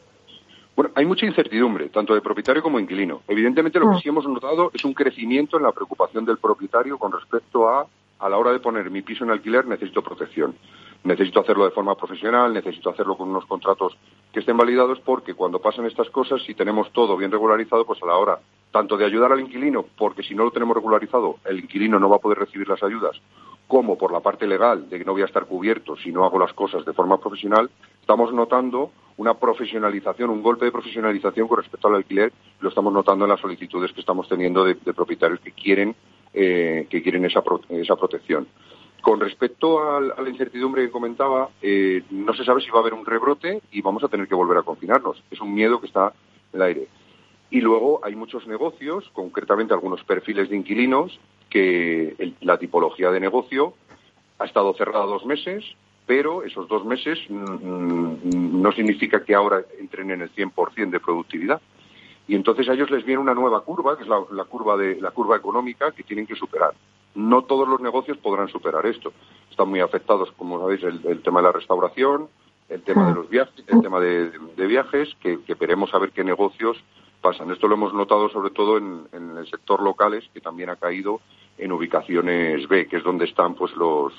Bueno, 0.77 0.91
hay 0.95 1.05
mucha 1.05 1.27
incertidumbre, 1.27 1.89
tanto 1.89 2.15
de 2.15 2.21
propietario 2.21 2.63
como 2.63 2.79
de 2.79 2.85
inquilino. 2.85 3.23
Evidentemente, 3.29 3.79
lo 3.79 3.91
que 3.91 3.97
mm. 3.97 4.01
sí 4.01 4.09
hemos 4.09 4.27
notado 4.27 4.71
es 4.75 4.85
un 4.85 4.93
crecimiento 4.93 5.57
en 5.57 5.63
la 5.63 5.73
preocupación 5.73 6.25
del 6.25 6.39
propietario 6.39 6.99
con 6.99 7.13
respecto 7.13 7.69
a, 7.69 7.87
a 8.19 8.29
la 8.29 8.37
hora 8.37 8.53
de 8.53 8.59
poner 8.59 8.91
mi 8.91 9.03
piso 9.03 9.25
en 9.25 9.31
alquiler, 9.31 9.67
necesito 9.67 10.03
protección 10.03 10.55
necesito 11.05 11.41
hacerlo 11.41 11.65
de 11.65 11.71
forma 11.71 11.95
profesional, 11.95 12.53
necesito 12.53 12.91
hacerlo 12.91 13.17
con 13.17 13.29
unos 13.29 13.45
contratos 13.45 13.97
que 14.33 14.41
estén 14.41 14.57
validados 14.57 14.99
porque 15.01 15.35
cuando 15.35 15.61
pasan 15.61 15.87
estas 15.87 16.11
cosas, 16.11 16.43
si 16.43 16.55
tenemos 16.55 16.91
todo 16.93 17.17
bien 17.17 17.31
regularizado, 17.31 17.87
pues 17.87 18.03
a 18.03 18.07
la 18.07 18.17
hora 18.17 18.39
tanto 18.73 18.97
de 18.97 19.05
ayudar 19.05 19.31
al 19.31 19.41
inquilino, 19.41 19.85
porque 19.97 20.25
si 20.25 20.35
no 20.35 20.43
lo 20.43 20.51
tenemos 20.51 20.75
regularizado, 20.75 21.37
el 21.45 21.61
inquilino 21.61 22.01
no 22.01 22.09
va 22.09 22.17
a 22.17 22.19
poder 22.19 22.39
recibir 22.39 22.69
las 22.69 22.83
ayudas, 22.83 23.17
como 23.69 23.97
por 23.97 24.11
la 24.11 24.19
parte 24.19 24.49
legal 24.49 24.89
de 24.89 24.99
que 24.99 25.05
no 25.05 25.13
voy 25.13 25.23
a 25.23 25.27
estar 25.27 25.47
cubierto 25.47 25.95
si 25.97 26.11
no 26.11 26.25
hago 26.25 26.41
las 26.41 26.53
cosas 26.55 26.85
de 26.85 26.93
forma 26.93 27.19
profesional, 27.19 27.71
estamos 28.01 28.33
notando 28.33 28.91
una 29.17 29.35
profesionalización, 29.35 30.31
un 30.31 30.43
golpe 30.43 30.65
de 30.65 30.73
profesionalización 30.73 31.47
con 31.47 31.59
respecto 31.59 31.87
al 31.87 31.95
alquiler, 31.95 32.33
lo 32.59 32.69
estamos 32.71 32.93
notando 32.93 33.27
en 33.27 33.31
las 33.31 33.41
solicitudes 33.41 33.93
que 33.93 34.01
estamos 34.01 34.29
teniendo 34.29 34.65
de, 34.65 34.75
propietarios 34.75 35.39
que 35.39 35.53
quieren, 35.53 35.95
eh, 36.33 36.89
que 36.91 37.01
quieren 37.01 37.25
esa, 37.27 37.45
esa 37.69 37.95
protección. 37.95 38.49
Con 39.05 39.21
respecto 39.21 39.87
a, 39.87 40.01
la 40.01 40.31
incertidumbre 40.31 40.87
que 40.87 40.91
comentaba, 40.91 41.51
eh, 41.61 42.03
no 42.09 42.33
se 42.33 42.43
sabe 42.43 42.63
si 42.63 42.71
va 42.71 42.79
a 42.79 42.81
haber 42.81 42.95
un 42.95 43.05
rebrote 43.05 43.61
y 43.71 43.83
vamos 43.83 44.03
a 44.03 44.09
tener 44.09 44.27
que 44.27 44.35
volver 44.35 44.57
a 44.57 44.63
confinarnos. 44.63 45.23
Es 45.31 45.43
un 45.43 45.53
miedo 45.53 45.79
que 45.79 45.89
está 45.89 46.15
en 46.55 46.57
el 46.59 46.63
aire. 46.63 46.89
Y 47.51 47.61
luego 47.61 48.01
hay 48.03 48.17
muchos 48.17 48.47
negocios, 48.47 49.11
concretamente 49.13 49.75
algunos 49.75 50.03
perfiles 50.05 50.49
de 50.49 50.57
inquilinos, 50.57 51.21
que 51.51 52.33
la 52.41 52.57
tipología 52.57 53.11
de 53.11 53.21
negocio 53.21 53.75
ha 54.39 54.47
estado 54.47 54.73
cerrada 54.73 55.05
dos 55.05 55.27
meses, 55.27 55.63
pero 56.07 56.43
esos 56.43 56.67
dos 56.67 56.87
meses 56.87 57.19
mm, 57.29 58.63
no 58.63 58.73
significa 58.73 59.23
que 59.23 59.35
ahora 59.35 59.67
entren 59.79 60.13
en 60.13 60.23
el 60.23 60.35
100% 60.35 60.89
de 60.89 61.01
productividad. 61.01 61.61
Y 62.27 62.37
entonces 62.37 62.67
a 62.71 62.73
ellos 62.73 62.91
les 62.91 63.05
viene 63.05 63.21
una 63.21 63.35
nueva 63.35 63.61
curva, 63.65 63.99
que 63.99 64.05
es 64.05 64.09
la, 64.09 64.45
curva 64.45 64.79
de 64.79 64.99
la 64.99 65.11
curva 65.11 65.37
económica 65.37 65.93
que 65.93 66.05
tienen 66.05 66.27
que 66.27 66.37
superar 66.37 66.73
no 67.15 67.43
todos 67.43 67.69
los 67.69 67.81
negocios 67.81 68.19
podrán 68.19 68.49
superar 68.49 68.87
esto. 68.87 69.13
Están 69.51 69.69
muy 69.69 69.81
afectados, 69.81 70.33
como 70.37 70.59
sabéis, 70.61 70.83
el, 70.83 71.23
tema 71.23 71.41
de 71.41 71.47
la 71.47 71.53
restauración, 71.53 72.29
el 72.69 72.83
tema 72.83 73.09
de 73.09 73.15
los 73.15 73.29
viajes, 73.29 73.65
el 73.69 73.81
tema 73.83 74.01
de, 74.01 74.31
viajes, 74.67 75.15
que, 75.21 75.39
veremos 75.59 75.95
a 75.95 75.99
ver 75.99 76.11
qué 76.11 76.25
negocios 76.25 76.77
pasan. 77.21 77.51
Esto 77.51 77.69
lo 77.69 77.75
hemos 77.75 77.95
notado 77.95 78.29
sobre 78.31 78.51
todo 78.51 78.79
en, 78.79 79.07
el 79.13 79.47
sector 79.49 79.83
locales, 79.83 80.25
que 80.33 80.41
también 80.41 80.71
ha 80.71 80.77
caído 80.77 81.21
en 81.57 81.73
ubicaciones 81.73 82.67
B, 82.69 82.89
que 82.89 82.97
es 82.97 83.05
donde 83.05 83.27
están 83.27 83.55
pues 83.55 83.73
los 83.77 84.13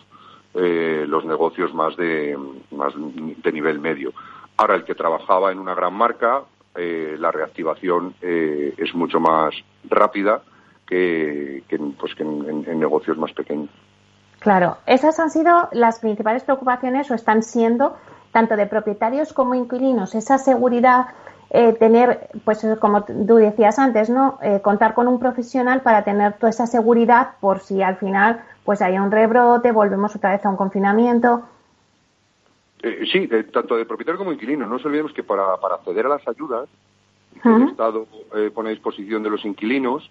eh, 0.54 1.04
los 1.06 1.26
negocios 1.26 1.74
más 1.74 1.98
de 1.98 2.38
más 2.72 2.94
de 2.96 3.52
nivel 3.52 3.80
medio. 3.80 4.14
Ahora 4.56 4.76
el 4.76 4.86
que 4.86 4.96
trabajaba 4.96 5.52
en 5.52 5.60
una 5.60 5.76
gran 5.76 5.94
marca, 5.94 6.44
eh, 6.76 7.18
la 7.20 7.30
reactivación 7.30 8.16
eh, 8.22 8.74
es 8.78 8.96
mucho 8.96 9.20
más 9.20 9.54
rápida 9.90 10.44
que, 10.88 11.64
pues, 12.00 12.14
en, 12.20 12.80
negocios 12.80 13.18
más 13.18 13.34
pequeños. 13.34 13.70
Claro, 14.40 14.78
esas 14.86 15.20
han 15.20 15.32
sido 15.32 15.70
las 15.72 16.00
principales 16.00 16.44
preocupaciones 16.44 17.10
o 17.10 17.16
están 17.16 17.42
siendo 17.42 17.96
tanto 18.32 18.56
de 18.56 18.68
propietarios 18.68 19.34
como 19.34 19.56
inquilinos, 19.56 20.14
esa 20.14 20.38
seguridad 20.38 21.08
eh, 21.52 21.74
tener, 21.74 22.30
pues 22.44 22.66
como 22.80 23.06
tú 23.06 23.36
decías 23.36 23.80
antes, 23.80 24.10
¿no? 24.10 24.40
Eh, 24.42 24.60
contar 24.62 24.94
con 24.94 25.08
un 25.08 25.20
profesional 25.20 25.82
para 25.82 26.04
tener 26.04 26.34
toda 26.34 26.50
esa 26.50 26.68
seguridad 26.68 27.36
por 27.40 27.60
si 27.60 27.82
al 27.82 27.98
final 27.98 28.44
pues 28.66 28.82
hay 28.82 28.98
un 28.98 29.12
rebrote, 29.12 29.72
volvemos 29.72 30.16
otra 30.16 30.32
vez 30.32 30.46
a 30.46 30.50
un 30.50 30.58
confinamiento. 30.58 31.44
Eh, 32.82 33.06
sí, 33.12 33.30
tanto 33.54 33.78
de 33.78 33.86
propietario 33.86 34.18
como 34.18 34.34
inquilino. 34.34 34.66
No 34.66 34.74
nos 34.74 34.86
olvidemos 34.86 35.14
que 35.14 35.24
para, 35.24 35.56
para 35.58 35.76
acceder 35.76 36.08
a 36.08 36.10
las 36.10 36.28
ayudas 36.28 36.68
que 37.42 37.50
el 37.50 37.70
Estado 37.70 38.08
pone 38.54 38.70
a 38.70 38.72
disposición 38.72 39.22
de 39.22 39.30
los 39.30 39.46
inquilinos, 39.46 40.10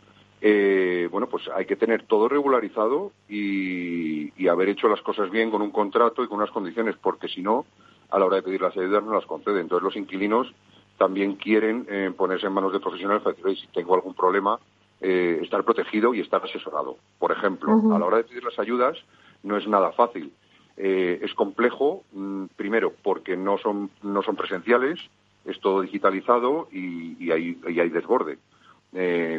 bueno, 1.11 1.27
pues 1.29 1.49
hay 1.55 1.65
que 1.65 1.77
tener 1.77 2.03
todo 2.03 2.29
regularizado 2.29 3.13
y, 3.29 4.33
y, 4.41 4.49
haber 4.49 4.69
hecho 4.69 4.89
las 4.89 5.01
cosas 5.01 5.31
bien 5.31 5.51
con 5.51 5.63
un 5.63 5.71
contrato 5.71 6.23
y 6.23 6.29
con 6.29 6.37
unas 6.39 6.51
condiciones, 6.51 6.97
porque 7.01 7.29
si 7.29 7.41
no, 7.41 7.65
a 8.11 8.19
la 8.19 8.27
hora 8.27 8.37
de 8.37 8.43
pedir 8.43 8.61
las 8.61 8.77
ayudas 8.77 9.03
no 9.03 9.15
las 9.15 9.27
concede. 9.27 9.61
Entonces 9.61 9.83
los 9.83 9.97
inquilinos 9.97 10.53
también 10.99 11.35
quieren 11.37 11.87
eh, 11.89 12.13
ponerse 12.17 12.47
en 12.47 12.53
manos 12.53 12.73
de 12.73 12.81
profesionales 12.81 13.23
para 13.23 13.37
decir, 13.37 13.59
si 13.59 13.67
tengo 13.69 13.95
algún 13.95 14.15
problema, 14.15 14.59
eh, 15.01 15.41
estar 15.43 15.65
protegido 15.65 16.15
y 16.15 16.21
estar 16.21 16.43
asesorado. 16.43 16.97
Por 17.19 17.33
ejemplo, 17.33 17.73
a 17.95 17.99
la 17.99 18.07
hora 18.07 18.19
de 18.19 18.25
pedir 18.25 18.45
las 18.45 18.59
ayudas 18.59 18.97
no 19.43 19.57
es 19.57 19.67
nada 19.67 19.93
fácil. 19.93 20.33
Eh, 20.77 21.21
es 21.23 21.35
complejo, 21.35 22.05
mm, 22.13 22.47
primero, 22.57 22.93
porque 23.03 23.37
no 23.37 23.59
son, 23.59 23.91
no 24.03 24.23
son 24.23 24.37
presenciales, 24.37 24.99
es 25.45 25.61
todo 25.61 25.83
digitalizado 25.83 26.69
y, 26.73 27.31
hay, 27.31 27.61
hay, 27.67 27.89
desborde. 27.91 28.39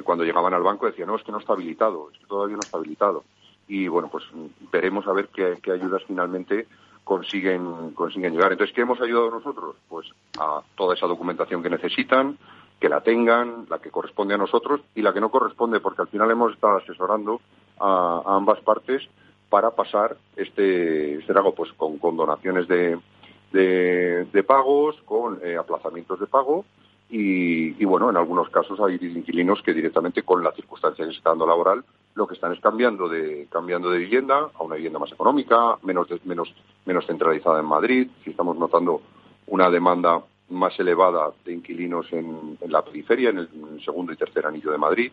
Cuando 0.04 0.26
llegaban 0.26 0.54
al 0.54 0.64
banco 0.64 0.86
decían, 0.86 1.08
no, 1.08 1.16
es 1.16 1.24
que 1.24 1.32
no 1.32 1.38
está 1.38 1.54
habilitado, 1.54 2.10
es 2.12 2.20
que 2.20 2.26
todavía 2.26 2.58
no 2.58 2.62
está 2.62 2.78
habilitado. 2.78 3.24
Y 3.68 3.88
bueno, 3.88 4.10
pues 4.12 4.26
veremos 4.72 5.08
a 5.08 5.14
ver 5.14 5.30
qué, 5.30 5.72
ayudas 5.72 6.04
finalmente 6.06 6.68
consiguen, 7.04 7.92
consiguen 7.92 8.34
llegar. 8.34 8.52
Entonces, 8.52 8.76
¿qué 8.76 8.82
hemos 8.82 9.00
ayudado 9.00 9.32
nosotros? 9.32 9.76
Pues 9.88 10.08
a 10.38 10.62
toda 10.76 10.96
esa 10.96 11.08
documentación 11.08 11.64
que 11.64 11.70
necesitan, 11.70 12.38
que 12.80 12.90
la 12.90 13.02
tengan, 13.02 13.66
la 13.70 13.80
que 13.80 13.92
corresponde 13.92 14.34
a 14.34 14.38
nosotros 14.38 14.82
y 14.94 15.02
la 15.02 15.14
que 15.14 15.22
no 15.22 15.30
corresponde, 15.30 15.80
porque 15.80 16.02
al 16.02 16.10
final 16.10 16.30
hemos 16.30 16.54
estado 16.54 16.78
asesorando 16.78 17.40
a, 17.80 18.24
ambas 18.26 18.60
partes 18.60 19.08
para 19.50 19.72
pasar 19.72 20.18
este, 20.36 21.16
este 21.20 21.34
pues 21.56 21.72
con, 21.74 21.98
con 21.98 22.18
donaciones 22.18 22.68
de, 22.68 23.00
de, 23.54 24.44
pagos, 24.44 24.98
con 25.06 25.40
eh, 25.44 25.56
aplazamientos 25.56 26.20
de 26.20 26.28
pago 26.28 26.66
y, 27.08 27.86
bueno, 27.86 28.10
en 28.10 28.18
algunos 28.18 28.50
casos 28.50 28.80
hay 28.80 28.96
inquilinos 28.96 29.62
que 29.62 29.74
directamente 29.74 30.24
con 30.24 30.44
la 30.44 30.52
circunstancia 30.54 31.06
que 31.06 31.12
se 31.12 31.18
está 31.18 31.30
dando 31.30 31.46
laboral, 31.46 31.84
lo 32.16 32.28
que 32.28 32.34
están 32.34 32.52
es 32.54 32.60
cambiando 32.60 33.08
de, 33.08 33.48
cambiando 33.52 33.92
de 33.92 34.00
vivienda 34.00 34.50
a 34.54 34.64
una 34.64 34.76
vivienda 34.76 35.00
más 35.00 35.12
económica, 35.12 35.78
menos, 35.84 36.08
menos, 36.26 36.54
menos 36.86 37.06
centralizada 37.06 37.60
en 37.60 37.68
Madrid. 37.68 38.08
Si 38.24 38.32
estamos 38.32 38.58
notando 38.58 39.02
una 39.48 39.70
demanda 39.70 40.24
más 40.50 40.80
elevada 40.80 41.32
de 41.44 41.54
inquilinos 41.54 42.12
en, 42.12 42.58
la 42.68 42.84
periferia, 42.84 43.30
en 43.30 43.40
el, 43.40 43.50
segundo 43.84 44.12
y 44.12 44.18
tercer 44.18 44.46
anillo 44.46 44.72
de 44.72 44.78
Madrid. 44.78 45.12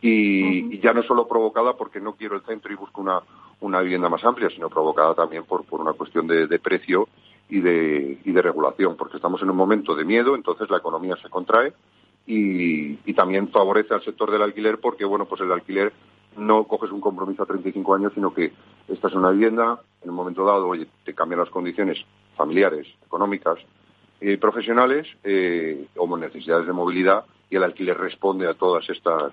Y, 0.00 0.80
ya 0.80 0.92
no 0.92 1.04
solo 1.04 1.28
provocada 1.28 1.74
porque 1.76 2.00
no 2.00 2.14
quiero 2.14 2.34
el 2.34 2.42
centro 2.42 2.72
y 2.72 2.76
busco 2.76 3.00
una, 3.00 3.20
una 3.60 3.80
vivienda 3.80 4.08
más 4.08 4.24
amplia, 4.24 4.50
sino 4.50 4.68
provocada 4.68 5.14
también 5.14 5.44
por, 5.44 5.64
por 5.64 5.80
una 5.80 5.92
cuestión 5.92 6.26
de, 6.26 6.48
de 6.48 6.58
precio 6.58 7.08
y 7.48 7.60
de, 7.60 8.18
y 8.24 8.32
de 8.32 8.42
regulación, 8.42 8.96
porque 8.96 9.16
estamos 9.16 9.42
en 9.42 9.50
un 9.50 9.56
momento 9.56 9.94
de 9.94 10.04
miedo, 10.04 10.34
entonces 10.34 10.70
la 10.70 10.78
economía 10.78 11.16
se 11.22 11.28
contrae 11.28 11.72
y, 12.26 13.12
también 13.14 13.48
favorece 13.48 13.94
al 13.94 14.02
sector 14.02 14.30
del 14.30 14.42
alquiler 14.42 14.78
porque, 14.78 15.04
bueno, 15.04 15.26
pues 15.26 15.40
el 15.42 15.52
alquiler 15.52 15.92
no 16.36 16.64
coges 16.64 16.90
un 16.90 17.00
compromiso 17.00 17.42
a 17.42 17.46
35 17.46 17.94
años, 17.94 18.12
sino 18.14 18.32
que 18.32 18.52
estás 18.88 19.12
en 19.12 19.18
una 19.18 19.30
vivienda, 19.30 19.80
en 20.02 20.10
un 20.10 20.16
momento 20.16 20.44
dado, 20.44 20.68
oye, 20.68 20.86
te 21.04 21.14
cambian 21.14 21.40
las 21.40 21.50
condiciones 21.50 21.98
familiares, 22.36 22.86
económicas 23.04 23.58
y 24.20 24.36
profesionales 24.38 25.06
eh, 25.24 25.86
o 25.96 26.16
necesidades 26.16 26.66
de 26.66 26.72
movilidad 26.72 27.24
y 27.50 27.56
el 27.56 27.64
alquiler 27.64 27.98
responde 27.98 28.48
a 28.48 28.54
todas 28.54 28.88
estas 28.88 29.32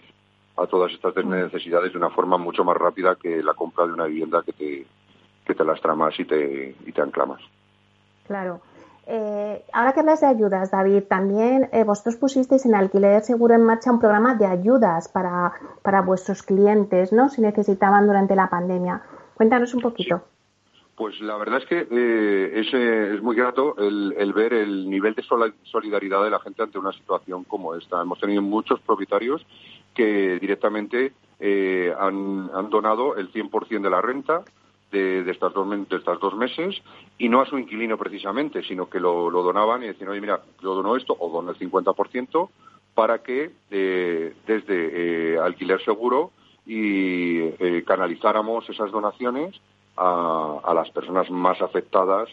a 0.58 0.68
todas 0.68 0.92
estas 0.92 1.16
necesidades 1.26 1.94
de 1.94 1.98
una 1.98 2.10
forma 2.10 2.38
mucho 2.38 2.66
más 2.66 2.76
rápida 2.76 3.16
que 3.16 3.42
la 3.42 3.54
compra 3.54 3.88
de 3.88 3.94
una 3.94 4.06
vivienda 4.06 4.44
que 4.44 4.52
te 4.52 4.86
que 5.46 5.56
te 5.56 5.64
las 5.64 5.80
tramas 5.80 6.20
y 6.20 6.26
te 6.26 6.76
y 6.86 6.92
te 6.92 7.02
anclamas. 7.02 7.42
Claro. 8.30 8.62
Eh, 9.08 9.66
ahora 9.74 9.94
que 9.94 10.02
hablas 10.02 10.22
de 10.22 10.28
ayudas, 10.28 10.70
David, 10.70 11.06
también 11.10 11.68
eh, 11.74 11.84
vosotros 11.84 12.16
pusisteis 12.18 12.64
en 12.68 12.76
Alquiler 12.76 13.24
Seguro 13.24 13.56
en 13.56 13.64
marcha 13.64 13.92
un 13.92 14.00
programa 14.00 14.36
de 14.36 14.46
ayudas 14.46 15.08
para, 15.08 15.52
para 15.82 16.04
vuestros 16.04 16.44
clientes, 16.44 17.12
¿no? 17.12 17.28
Si 17.30 17.42
necesitaban 17.42 18.06
durante 18.06 18.36
la 18.36 18.48
pandemia. 18.48 19.02
Cuéntanos 19.34 19.74
un 19.74 19.82
poquito. 19.82 20.22
Pues 20.96 21.20
la 21.22 21.38
verdad 21.38 21.58
es 21.58 21.66
que 21.66 21.88
eh, 21.90 23.16
es, 23.16 23.24
muy 23.24 23.36
grato 23.36 23.76
el, 23.80 24.32
ver 24.32 24.54
el 24.54 24.88
nivel 24.88 25.16
de 25.16 25.24
solidaridad 25.64 26.24
de 26.24 26.30
la 26.30 26.40
gente 26.40 26.62
ante 26.62 26.78
una 26.78 26.92
situación 26.92 27.46
como 27.46 27.74
esta. 27.74 28.04
Hemos 28.04 28.20
tenido 28.20 28.44
muchos 28.44 28.80
propietarios 28.82 29.44
que 29.96 30.38
directamente 30.40 31.14
han, 31.98 32.52
han 32.54 32.70
donado 32.70 33.16
el 33.16 33.34
100% 33.34 33.82
de 33.82 33.90
la 33.90 34.02
renta, 34.02 34.44
de, 34.92 35.30
estas 35.30 35.54
dos, 35.54 35.68
de 35.90 35.96
estas 35.96 36.20
dos 36.20 36.36
meses 36.36 36.82
y 37.18 37.30
no 37.30 37.42
a 37.42 37.46
su 37.46 37.58
inquilino 37.58 37.98
precisamente, 37.98 38.64
sino 38.64 38.90
que 38.90 39.00
lo, 39.00 39.30
donaban 39.32 39.84
y 39.84 39.88
decían, 39.88 40.10
oye, 40.10 40.22
mira, 40.22 40.42
yo 40.62 40.76
dono 40.76 40.96
esto 40.96 41.16
o 41.18 41.30
dono 41.30 41.52
el 41.52 41.58
50% 41.58 42.50
para 42.94 43.20
que 43.20 43.52
eh, 43.72 44.34
desde 44.46 45.34
eh, 45.34 45.40
alquiler 45.40 45.84
seguro 45.84 46.32
y 46.66 47.40
eh, 47.40 47.84
canalizáramos 47.86 48.68
esas 48.70 48.92
donaciones 48.92 49.60
a, 49.96 50.60
a, 50.64 50.74
las 50.74 50.90
personas 50.92 51.30
más 51.30 51.62
afectadas 51.62 52.30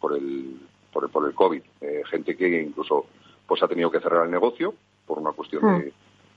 por, 0.00 0.16
el, 0.16 0.60
por, 0.92 1.04
el, 1.04 1.10
por 1.10 1.26
el 1.28 1.34
COVID. 1.34 1.62
gente 2.06 2.36
que 2.36 2.62
incluso 2.62 3.06
pues 3.46 3.62
ha 3.62 3.68
tenido 3.68 3.90
que 3.90 4.00
cerrar 4.00 4.24
el 4.24 4.30
negocio 4.30 4.74
por 5.06 5.18
una 5.18 5.32
cuestión 5.32 5.92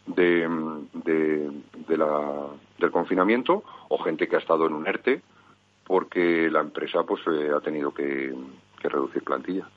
de, 0.06 0.48
de, 0.94 1.52
de, 1.88 1.98
la, 1.98 2.48
del 2.80 2.92
confinamiento 2.92 3.64
o 3.90 3.98
gente 4.00 4.28
que 4.28 4.36
ha 4.36 4.40
estado 4.40 4.68
en 4.68 4.74
un 4.74 4.88
ERTE 4.88 5.22
porque 5.86 6.50
la 6.50 6.62
empresa 6.62 7.04
pues 7.04 7.22
eh, 7.28 7.52
ha 7.56 7.62
tenido 7.62 7.94
que, 7.94 8.34
reducir 8.82 9.24
plantilla. 9.24 9.68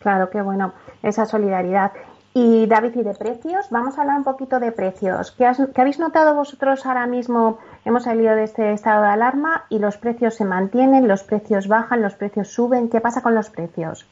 Claro, 0.00 0.28
qué 0.30 0.42
bueno, 0.42 0.72
esa 1.02 1.26
solidaridad. 1.26 1.92
Y 2.34 2.66
David, 2.66 2.96
¿y 2.96 3.02
de 3.04 3.14
precios? 3.14 3.68
Vamos 3.70 3.96
a 3.96 4.00
hablar 4.00 4.18
un 4.18 4.24
poquito 4.24 4.58
de 4.58 4.72
precios. 4.72 5.30
¿Qué, 5.30 5.48
¿Qué, 5.72 5.80
habéis 5.80 6.00
notado 6.00 6.34
vosotros 6.34 6.84
ahora 6.84 7.06
mismo? 7.06 7.58
Hemos 7.84 8.02
salido 8.02 8.34
de 8.34 8.42
este 8.42 8.72
estado 8.72 9.04
de 9.04 9.10
alarma 9.10 9.64
y 9.70 9.78
los 9.78 9.96
precios 9.96 10.34
se 10.34 10.44
mantienen, 10.44 11.06
los 11.06 11.22
precios 11.22 11.68
bajan, 11.68 12.02
los 12.02 12.14
precios 12.14 12.48
suben. 12.48 12.90
¿Qué 12.90 13.00
pasa 13.00 13.22
con 13.22 13.36
los 13.36 13.48
precios? 13.48 14.06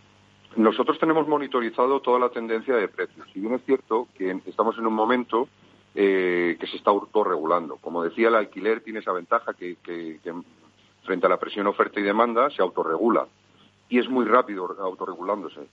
Nosotros 0.56 0.98
tenemos 1.00 1.26
monitorizado 1.26 2.00
toda 2.00 2.20
la 2.20 2.28
tendencia 2.28 2.76
de 2.76 2.86
precios. 2.86 3.28
Si 3.32 3.40
bien 3.40 3.54
es 3.54 3.64
cierto 3.64 4.06
que 4.16 4.40
estamos 4.46 4.78
en 4.78 4.86
un 4.86 4.94
momento 4.94 5.48
eh, 5.94 6.57
que 6.59 6.66
se 6.66 6.76
está 6.76 6.90
autorregulando. 6.90 7.76
Como 7.76 8.02
decía, 8.02 8.28
el 8.28 8.35
alquiler 8.35 8.80
tiene 8.80 9.00
esa 9.00 9.12
ventaja 9.12 9.54
que, 9.54 9.76
frente 11.04 11.26
a 11.26 11.28
la 11.28 11.38
presión 11.38 11.66
oferta 11.66 12.00
y 12.00 12.02
demanda 12.02 12.50
se 12.50 12.62
autorregula 12.62 13.26
y 13.88 13.98
es 13.98 14.09
muy 14.09 14.24
rápido 14.24 14.74
autorregulándose. 14.80 15.68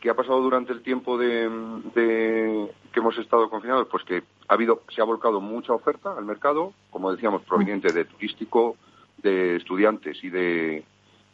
¿Qué 0.00 0.08
ha 0.08 0.14
pasado 0.14 0.40
durante 0.40 0.72
el 0.72 0.82
tiempo 0.82 1.18
de, 1.18 1.48
que 1.94 3.00
hemos 3.00 3.18
estado 3.18 3.50
confinados? 3.50 3.86
Pues 3.88 4.02
que 4.04 4.22
ha 4.48 4.54
habido, 4.54 4.82
se 4.88 5.02
ha 5.02 5.04
volcado 5.04 5.40
mucha 5.40 5.74
oferta 5.74 6.16
al 6.16 6.24
mercado, 6.24 6.72
como 6.90 7.12
decíamos, 7.12 7.42
proveniente 7.42 7.92
de 7.92 8.06
turístico, 8.06 8.76
de 9.18 9.56
estudiantes 9.56 10.24
y 10.24 10.30
de 10.30 10.84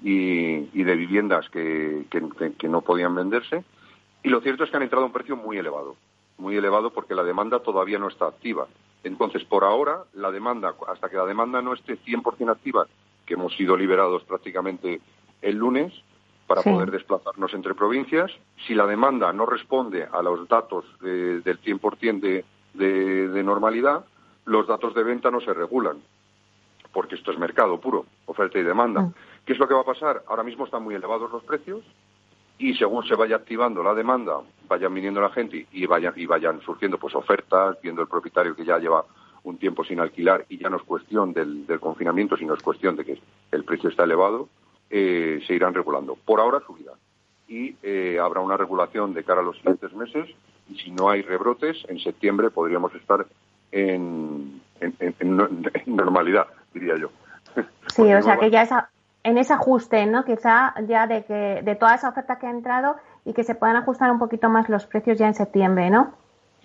y, 0.03 0.83
de 0.83 0.97
viviendas 0.97 1.49
que, 1.49 2.05
que, 2.11 2.69
no 2.69 2.83
podían 2.83 3.15
venderse. 3.15 3.65
Y 4.23 4.29
lo 4.29 4.41
cierto 4.41 4.65
es 4.65 4.71
que 4.71 4.77
han 4.77 4.83
entrado 4.83 5.05
a 5.05 5.07
un 5.07 5.13
precio 5.13 5.37
muy 5.37 5.57
elevado, 5.57 5.97
muy 6.39 6.57
elevado 6.57 6.91
porque 6.91 7.15
la 7.15 7.23
demanda 7.23 7.61
todavía 7.61 7.99
no 7.99 8.09
está 8.09 8.27
activa. 8.27 8.67
Entonces, 9.05 9.45
por 9.45 9.65
ahora, 9.65 10.05
la 10.15 10.31
demanda, 10.31 10.75
hasta 10.89 11.09
que 11.09 11.17
la 11.17 11.27
demanda 11.27 11.63
no 11.63 11.75
esté 11.75 11.99
100% 11.99 12.51
activa, 12.51 12.87
que 13.25 13.35
hemos 13.35 13.55
sido 13.57 13.77
liberados 13.77 14.25
prácticamente 14.25 15.01
el 15.43 15.57
lunes 15.57 15.93
para 16.47 16.63
poder 16.63 16.91
desplazarnos 16.91 17.53
entre 17.55 17.75
provincias, 17.75 18.31
si 18.67 18.75
la 18.75 18.87
demanda 18.87 19.33
no 19.33 19.47
responde 19.47 20.07
a 20.11 20.23
los 20.23 20.49
datos 20.49 20.85
del 21.01 21.43
100% 21.43 22.21
de, 22.21 22.45
de, 22.75 23.29
de 23.29 23.43
normalidad, 23.43 24.05
los 24.45 24.67
datos 24.69 24.95
de 24.95 25.03
venta 25.03 25.31
no 25.31 25.41
se 25.41 25.53
regulan, 25.53 25.99
porque 26.93 27.17
esto 27.17 27.33
es 27.33 27.39
mercado 27.39 27.81
puro, 27.81 28.07
oferta 28.27 28.59
y 28.59 28.63
demanda. 28.63 29.03
Mm. 29.03 29.15
¿Qué 29.45 29.53
es 29.55 29.59
lo 29.59 29.67
que 29.67 29.75
va 29.75 29.81
a 29.81 29.85
pasar? 29.85 30.23
Ahora 30.29 30.45
mismo 30.45 30.65
están 30.65 30.85
muy 30.85 30.95
elevados 30.95 31.31
los 31.33 31.43
precios 31.43 31.83
y 32.59 32.75
según 32.75 33.07
se 33.07 33.15
vaya 33.15 33.37
activando 33.37 33.83
la 33.83 33.95
demanda, 33.95 34.41
vayan 34.69 34.95
viniendo 34.95 35.21
la 35.21 35.31
gente 35.31 35.67
y 35.73 35.87
vayan, 35.87 36.15
y 36.17 36.27
vayan 36.27 36.61
surgiendo 36.61 36.99
pues 36.99 37.15
ofertas, 37.15 37.77
viendo 37.83 38.03
el 38.03 38.09
propietario 38.09 38.57
que 38.57 38.65
ya 38.65 38.79
lleva 38.79 39.05
un 39.45 39.59
tiempo 39.59 39.85
sin 39.85 40.01
alquilar 40.01 40.45
y 40.49 40.59
ya 40.59 40.69
no 40.69 40.77
es 40.77 40.83
cuestión 40.83 41.33
del, 41.33 41.67
confinamiento, 41.81 42.37
sino 42.37 42.55
es 42.55 42.63
cuestión 42.63 42.97
de 42.97 43.05
que 43.05 43.21
el 43.53 43.65
precio 43.65 43.91
está 43.91 44.05
elevado, 44.05 44.49
eh, 44.91 45.41
se 45.47 45.55
irán 45.55 45.75
regulando. 45.75 46.17
Por 46.17 46.41
ahora 46.41 46.61
subirá. 46.67 46.93
Y 47.49 47.77
eh, 47.83 48.19
habrá 48.21 48.41
una 48.41 48.57
regulación 48.57 49.15
de 49.15 49.23
cara 49.23 49.41
a 49.41 49.45
los 49.45 49.57
siguientes 49.59 49.93
meses 49.93 50.29
y 50.69 50.77
si 50.79 50.91
no 50.91 51.11
hay 51.11 51.23
rebrotes, 51.23 51.85
en 51.89 52.01
septiembre 52.01 52.51
podríamos 52.51 52.93
estar 52.95 53.25
en, 53.71 54.61
normalidad, 55.87 56.49
diría 56.75 56.97
yo. 56.97 57.11
Sí, 57.89 58.03
o 58.13 58.23
sea 58.23 58.39
que 58.39 58.51
ya 58.51 58.63
esa, 58.63 58.91
en 59.27 59.39
ese 59.39 59.53
ajuste, 59.53 60.07
¿no? 60.07 60.25
Quizá 60.25 60.73
ya 60.87 61.07
de 61.07 61.25
que 61.25 61.61
de 61.63 61.75
toda 61.75 61.97
esa 61.97 62.09
oferta 62.09 62.39
que 62.39 62.47
ha 62.47 62.51
entrado, 62.51 62.97
y 63.27 63.35
que 63.35 63.43
se 63.43 63.57
puedan 63.57 63.77
ajustar 63.77 64.11
un 64.11 64.21
poquito 64.21 64.49
más 64.49 64.69
los 64.69 64.87
precios 64.87 65.19
ya 65.19 65.27
en 65.27 65.35
septiembre, 65.35 65.91
¿no? 65.91 66.15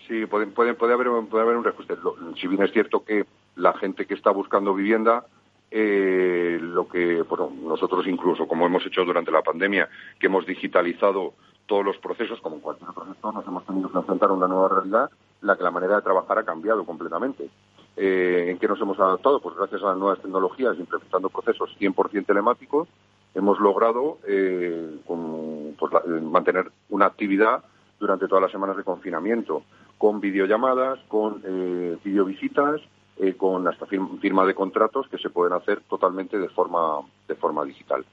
Sí, 0.08 0.28
puede, 0.28 0.45
puede, 0.45 0.71
haber, 0.93 1.08
puede 1.28 1.43
haber 1.43 1.58
un 1.58 1.63
reajuste. 1.63 1.95
Si 2.39 2.47
bien 2.47 2.62
es 2.62 2.71
cierto 2.71 3.04
que 3.04 3.26
la 3.56 3.74
gente 3.74 4.06
que 4.06 4.13
está 4.13 4.30
buscando 4.30 4.76
vivienda, 4.76 5.26
eh, 5.71 6.60
lo 6.62 6.88
que 6.88 7.24
bueno, 7.24 7.52
nosotros 7.63 8.06
incluso, 8.06 8.47
como 8.47 8.67
hemos 8.67 8.86
hecho 8.86 9.04
durante 9.04 9.32
la 9.32 9.41
pandemia, 9.41 9.89
que 10.19 10.28
hemos 10.28 10.45
digitalizado 10.45 11.34
todos 11.65 11.84
los 11.84 11.97
procesos, 11.97 12.39
como 12.41 12.58
en 12.58 12.62
cualquier 12.62 12.89
otro 12.91 13.06
nos 13.32 13.47
hemos 13.47 13.65
tenido 13.65 13.91
que 13.91 13.97
enfrentar 13.97 14.30
a 14.30 14.34
una 14.34 14.47
nueva 14.47 14.69
realidad, 14.69 15.10
la 15.41 15.58
que 15.58 15.63
la 15.63 15.71
manera 15.71 15.95
de 15.95 16.02
trabajar 16.04 16.38
ha 16.38 16.43
cambiado 16.43 16.86
completamente. 16.86 17.50
Eh, 17.97 18.47
¿En 18.49 18.58
qué 18.58 18.67
nos 18.67 18.80
hemos 18.82 18.99
adaptado? 18.99 19.41
Pues 19.41 19.56
gracias 19.56 19.82
a 19.84 19.88
las 19.88 19.97
nuevas 19.97 20.19
tecnologías, 20.21 20.77
implementando 20.80 21.30
procesos 21.30 21.75
100% 21.80 22.25
telemáticos, 22.25 22.88
hemos 23.34 23.60
logrado 23.60 24.17
eh, 24.27 24.99
pues, 25.06 25.91
mantener 26.21 26.71
una 26.89 27.06
actividad 27.06 27.63
durante 27.99 28.27
todas 28.27 28.41
las 28.43 28.51
semanas 28.51 28.77
de 28.77 28.84
confinamiento, 28.84 29.63
con 29.97 30.19
videollamadas, 30.19 30.99
con 31.08 31.41
eh, 31.45 31.97
videovisitas, 32.04 32.82
eh, 33.17 33.36
con 33.36 33.67
hasta 33.67 33.86
firma 33.86 34.45
de 34.45 34.56
contratos 34.56 35.08
que 35.08 35.19
se 35.19 35.30
pueden 35.30 35.54
hacer 35.54 35.82
totalmente 35.82 36.39
de 36.39 36.49
forma, 36.49 37.01
de 37.27 37.36
forma 37.36 37.63
digital. 37.63 38.04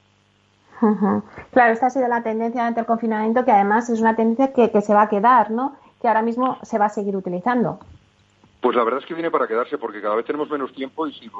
Claro, 1.51 1.73
esta 1.73 1.87
ha 1.87 1.91
sido 1.91 2.07
la 2.07 2.23
tendencia 2.23 2.67
ante 2.67 2.81
el 2.81 2.87
confinamiento, 2.87 3.45
que 3.45 3.51
además 3.51 3.91
es 3.91 4.01
una 4.01 4.14
tendencia 4.14 4.53
que, 4.53 4.71
que 4.71 4.81
se 4.81 4.95
va 4.95 5.03
a 5.03 5.09
quedar, 5.09 5.51
¿no? 5.51 5.75
Que 6.01 6.07
ahora 6.07 6.23
mismo 6.23 6.59
se 6.62 6.79
va 6.79 6.85
a 6.85 6.91
seguir 6.91 7.17
utilizando. 7.17 7.81
Pues 8.61 8.77
la 8.77 8.83
verdad 8.83 9.01
es 9.01 9.07
que 9.07 9.14
viene 9.14 9.31
para 9.31 9.47
quedarse 9.47 9.79
porque 9.79 10.01
cada 10.01 10.16
vez 10.16 10.27
tenemos 10.27 10.51
menos 10.51 10.73
tiempo 10.73 11.07
y 11.07 11.12
si 11.12 11.31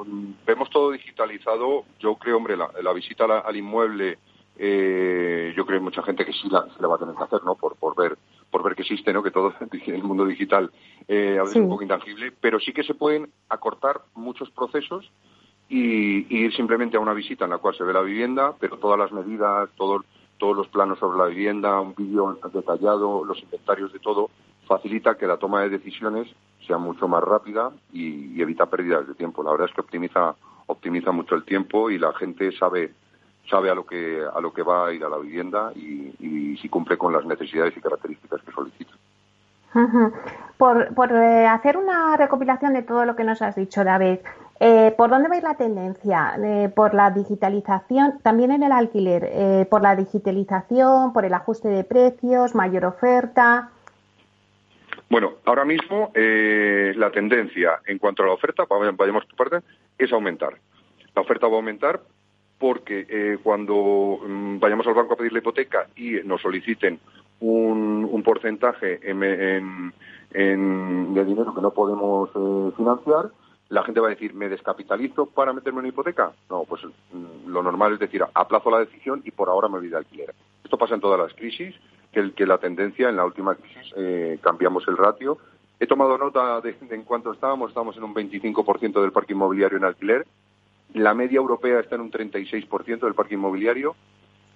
vemos 0.45 0.69
todo 0.69 0.91
digitalizado, 0.91 1.83
yo 1.99 2.15
creo, 2.15 2.37
hombre, 2.37 2.55
la, 2.55 2.93
visita 2.93 3.25
al, 3.25 3.55
inmueble, 3.57 4.17
eh, 4.57 5.53
yo 5.55 5.65
creo 5.65 5.77
que 5.77 5.81
hay 5.81 5.83
mucha 5.83 6.03
gente 6.03 6.25
que 6.25 6.31
sí 6.31 6.47
la, 6.49 6.87
va 6.87 6.95
a 6.95 6.99
tener 6.99 7.15
que 7.15 7.23
hacer, 7.23 7.43
¿no? 7.43 7.55
Por, 7.55 7.75
por 7.75 7.95
ver 7.95 8.17
por 8.49 8.63
ver 8.63 8.75
que 8.75 8.81
existe, 8.81 9.13
¿no? 9.13 9.21
Que 9.21 9.31
todo 9.31 9.53
el 9.87 10.03
mundo 10.03 10.25
digital 10.25 10.71
eh, 11.07 11.37
a 11.37 11.43
veces 11.43 11.57
es 11.57 11.61
un 11.63 11.69
poco 11.69 11.83
intangible, 11.83 12.31
pero 12.39 12.59
sí 12.59 12.73
que 12.73 12.83
se 12.83 12.93
pueden 12.93 13.29
acortar 13.49 14.01
muchos 14.15 14.49
procesos 14.51 15.11
y, 15.67 16.25
ir 16.35 16.55
simplemente 16.55 16.97
a 16.97 16.99
una 16.99 17.13
visita 17.13 17.45
en 17.45 17.51
la 17.51 17.57
cual 17.59 17.75
se 17.75 17.83
ve 17.83 17.93
la 17.93 18.01
vivienda, 18.01 18.53
pero 18.59 18.77
todas 18.77 18.97
las 18.97 19.11
medidas, 19.11 19.69
todos 19.75 20.05
todos 20.37 20.55
los 20.55 20.69
planos 20.69 20.97
sobre 20.99 21.17
la 21.17 21.25
vivienda, 21.25 21.81
un 21.81 21.93
vídeo 21.93 22.39
detallado, 22.53 23.25
los 23.25 23.43
inventarios 23.43 23.91
de 23.91 23.99
todo, 23.99 24.29
facilita 24.65 25.17
que 25.17 25.27
la 25.27 25.35
toma 25.35 25.63
de 25.63 25.69
decisiones 25.69 26.29
sea 26.69 26.77
mucho 26.77 27.07
más 27.07 27.23
rápida 27.23 27.71
y, 27.91 28.39
evita 28.39 28.67
pérdidas 28.67 29.07
de 29.07 29.15
tiempo. 29.15 29.41
La 29.41 29.51
verdad 29.51 29.67
es 29.67 29.73
que 29.73 29.81
optimiza 29.81 30.35
optimiza 30.67 31.11
mucho 31.11 31.33
el 31.33 31.43
tiempo 31.43 31.89
y 31.89 31.97
la 31.97 32.13
gente 32.13 32.51
sabe 32.51 32.91
sabe 33.49 33.71
a 33.71 33.73
lo 33.73 33.87
que 33.87 34.21
a 34.21 34.39
lo 34.39 34.53
que 34.53 34.61
va 34.61 34.87
a 34.87 34.93
ir 34.93 35.03
a 35.03 35.09
la 35.09 35.17
vivienda 35.17 35.71
y, 35.75 36.55
si 36.61 36.69
cumple 36.69 36.97
con 36.97 37.13
las 37.13 37.25
necesidades 37.25 37.75
y 37.75 37.81
características 37.81 38.41
que 38.43 38.51
solicita. 38.51 38.91
Por, 40.57 40.93
por 40.93 41.11
eh, 41.11 41.47
hacer 41.47 41.77
una 41.77 42.17
recopilación 42.17 42.73
de 42.73 42.83
todo 42.83 43.05
lo 43.05 43.15
que 43.15 43.23
nos 43.23 43.41
has 43.41 43.55
dicho, 43.55 43.83
David, 43.83 44.19
eh, 44.59 44.93
¿por 44.97 45.09
dónde 45.09 45.29
va 45.29 45.35
a 45.35 45.37
ir 45.37 45.43
la 45.43 45.55
tendencia? 45.55 46.35
Eh, 46.37 46.69
¿Por 46.75 46.93
la 46.93 47.11
digitalización, 47.11 48.19
también 48.21 48.51
en 48.51 48.63
el 48.63 48.73
alquiler? 48.73 49.67
¿Por 49.69 49.81
la 49.81 49.95
digitalización, 49.95 51.13
por 51.13 51.23
el 51.23 51.33
ajuste 51.33 51.69
de 51.69 51.83
precios, 51.85 52.55
mayor 52.55 52.85
oferta? 52.85 53.69
Bueno, 55.09 55.33
ahora 55.45 55.65
mismo 55.65 56.11
eh, 56.13 56.93
la 56.95 57.09
tendencia 57.09 57.81
en 57.87 57.97
cuanto 57.97 58.21
a 58.21 58.27
la 58.27 58.33
oferta, 58.33 58.65
vayamos 58.69 59.25
por 59.25 59.49
parte, 59.49 59.65
es 59.97 60.13
aumentar. 60.13 60.55
La 61.15 61.23
oferta 61.23 61.47
va 61.47 61.53
a 61.53 61.55
aumentar 61.57 62.01
porque 62.59 63.07
eh, 63.09 63.37
cuando 63.41 64.19
mm, 64.23 64.59
vayamos 64.59 64.85
al 64.85 64.93
banco 64.93 65.13
a 65.13 65.17
pedir 65.17 65.33
la 65.33 65.39
hipoteca 65.39 65.87
y 65.95 66.11
nos 66.25 66.41
soliciten 66.41 66.99
un, 67.39 68.21
porcentaje 68.23 68.99
en, 69.09 69.93
de 70.31 71.25
dinero 71.25 71.55
que 71.55 71.61
no 71.61 71.71
podemos 71.71 72.29
eh, 72.35 72.71
financiar, 72.77 73.31
la 73.69 73.83
gente 73.83 74.01
va 74.01 74.07
a 74.07 74.11
decir, 74.11 74.33
¿me 74.35 74.49
descapitalizo 74.49 75.25
para 75.27 75.53
meterme 75.53 75.79
en 75.79 75.87
hipoteca? 75.87 76.33
No, 76.51 76.65
pues 76.65 76.83
mm, 76.83 77.49
lo 77.49 77.63
normal 77.63 77.93
es 77.93 77.99
decir, 77.99 78.23
aplazo 78.33 78.69
la 78.69 78.79
decisión 78.79 79.23
y 79.25 79.31
por 79.31 79.49
ahora 79.49 79.69
me 79.69 79.79
voy 79.79 79.89
de 79.89 79.97
alquiler. 79.97 80.35
Esto 80.63 80.77
pasa 80.77 80.93
en 80.93 81.01
todas 81.01 81.19
las 81.19 81.33
crisis 81.33 81.73
que, 82.11 82.31
que 82.33 82.45
la 82.45 82.57
tendencia 82.57 83.09
en 83.09 83.15
la 83.15 83.25
última 83.25 83.55
crisis 83.55 83.93
eh, 83.95 84.39
cambiamos 84.41 84.87
el 84.87 84.97
ratio. 84.97 85.37
He 85.79 85.87
tomado 85.87 86.17
nota 86.17 86.59
de, 86.61 86.75
en 86.89 87.03
cuánto 87.03 87.31
estábamos, 87.31 87.69
estamos 87.69 87.95
en 87.97 88.03
un 88.03 88.13
25% 88.13 89.01
del 89.01 89.11
parque 89.11 89.33
inmobiliario 89.33 89.77
en 89.77 89.85
alquiler. 89.85 90.27
La 90.93 91.13
media 91.13 91.37
europea 91.37 91.79
está 91.79 91.95
en 91.95 92.01
un 92.01 92.11
36% 92.11 92.99
del 92.99 93.13
parque 93.13 93.35
inmobiliario. 93.35 93.95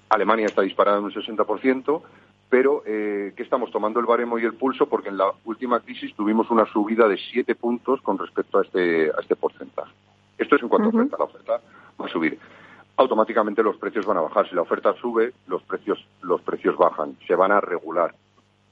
Alemania 0.10 0.48
está 0.48 0.62
disparada 0.62 0.98
en 0.98 1.06
un 1.06 1.14
60%, 1.14 2.02
pero 2.50 2.84
eh, 2.86 3.34
que 3.36 3.44
estamos 3.44 3.72
tomando 3.72 4.00
el 4.00 4.06
baremo 4.06 4.38
y 4.38 4.44
el 4.44 4.54
pulso 4.54 4.88
porque 4.88 5.10
en 5.10 5.18
la 5.18 5.32
última 5.46 5.80
crisis 5.80 6.14
tuvimos 6.16 6.50
una 6.52 6.66
subida 6.66 7.08
de 7.08 7.18
7 7.18 7.56
puntos 7.56 8.02
con 8.02 8.18
respecto 8.18 8.60
a 8.60 8.64
este, 8.64 9.10
a 9.10 9.22
este 9.22 9.36
porcentaje. 9.36 9.92
Esto 10.38 10.56
es 10.56 10.62
en 10.64 10.70
cuanto 10.70 10.88
a 10.88 10.90
oferta. 10.90 11.18
La 11.18 11.26
oferta 11.26 11.62
va 12.00 12.06
a 12.06 12.10
subir 12.10 12.38
automáticamente 12.98 13.64
los 13.64 13.78
precios 13.78 14.06
van 14.06 14.18
a 14.18 14.22
bajar. 14.22 14.48
Si 14.50 14.56
la 14.56 14.62
oferta 14.62 14.94
sube, 15.02 15.34
los 15.48 15.64
precios, 15.64 16.06
los 16.22 16.42
precios 16.42 16.78
bajan, 16.78 17.18
se 17.28 17.36
van 17.36 17.52
a 17.52 17.62
regular. 17.62 18.16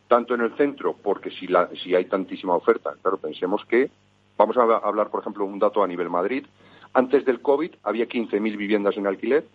Tanto 0.08 0.36
en 0.36 0.42
el 0.42 0.56
centro, 0.56 0.96
porque 1.02 1.32
si, 1.32 1.48
la, 1.48 1.70
si 1.84 1.96
hay 1.96 2.06
tantísima 2.06 2.54
oferta, 2.54 2.94
claro, 3.02 3.18
pensemos 3.18 3.64
que, 3.66 3.90
vamos 4.38 4.58
a 4.58 4.64
hablar, 4.64 5.10
por 5.10 5.22
ejemplo, 5.22 5.46
un 5.46 5.60
dato 5.60 5.84
a 5.84 5.88
nivel 5.88 6.10
Madrid, 6.10 6.46
antes 6.94 7.26
del 7.26 7.42
COVID 7.42 7.72
había 7.84 8.08
15.000 8.08 8.58
viviendas 8.58 8.98
en 8.98 9.08
alquiler 9.08 9.46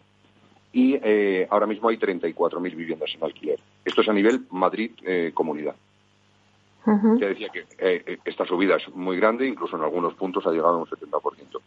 y 0.72 0.98
eh, 1.02 1.46
ahora 1.50 1.66
mismo 1.66 1.88
hay 1.88 1.96
34.000 1.96 2.74
viviendas 2.74 3.10
en 3.14 3.24
alquiler. 3.24 3.58
Esto 3.84 4.00
es 4.00 4.08
a 4.08 4.12
nivel 4.12 4.46
Madrid-Comunidad. 4.50 5.74
Eh, 6.86 7.26
decía 7.26 7.48
que 7.48 7.66
eh, 7.78 8.18
esta 8.24 8.44
subida 8.46 8.76
es 8.76 8.88
muy 8.94 9.16
grande, 9.16 9.46
incluso 9.46 9.76
en 9.76 9.82
algunos 9.82 10.14
puntos 10.14 10.46
ha 10.46 10.50
llegado 10.50 10.74
a 10.74 10.78
un 10.78 10.86
70%. 10.86 11.60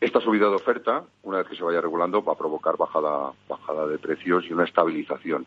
Esta 0.00 0.20
subida 0.20 0.48
de 0.48 0.54
oferta, 0.54 1.04
una 1.24 1.38
vez 1.38 1.48
que 1.48 1.56
se 1.56 1.62
vaya 1.62 1.80
regulando, 1.80 2.22
va 2.24 2.32
a 2.32 2.38
provocar 2.38 2.78
bajada, 2.78 3.32
bajada 3.48 3.86
de 3.86 3.98
precios 3.98 4.44
y 4.48 4.52
una 4.52 4.64
estabilización. 4.64 5.44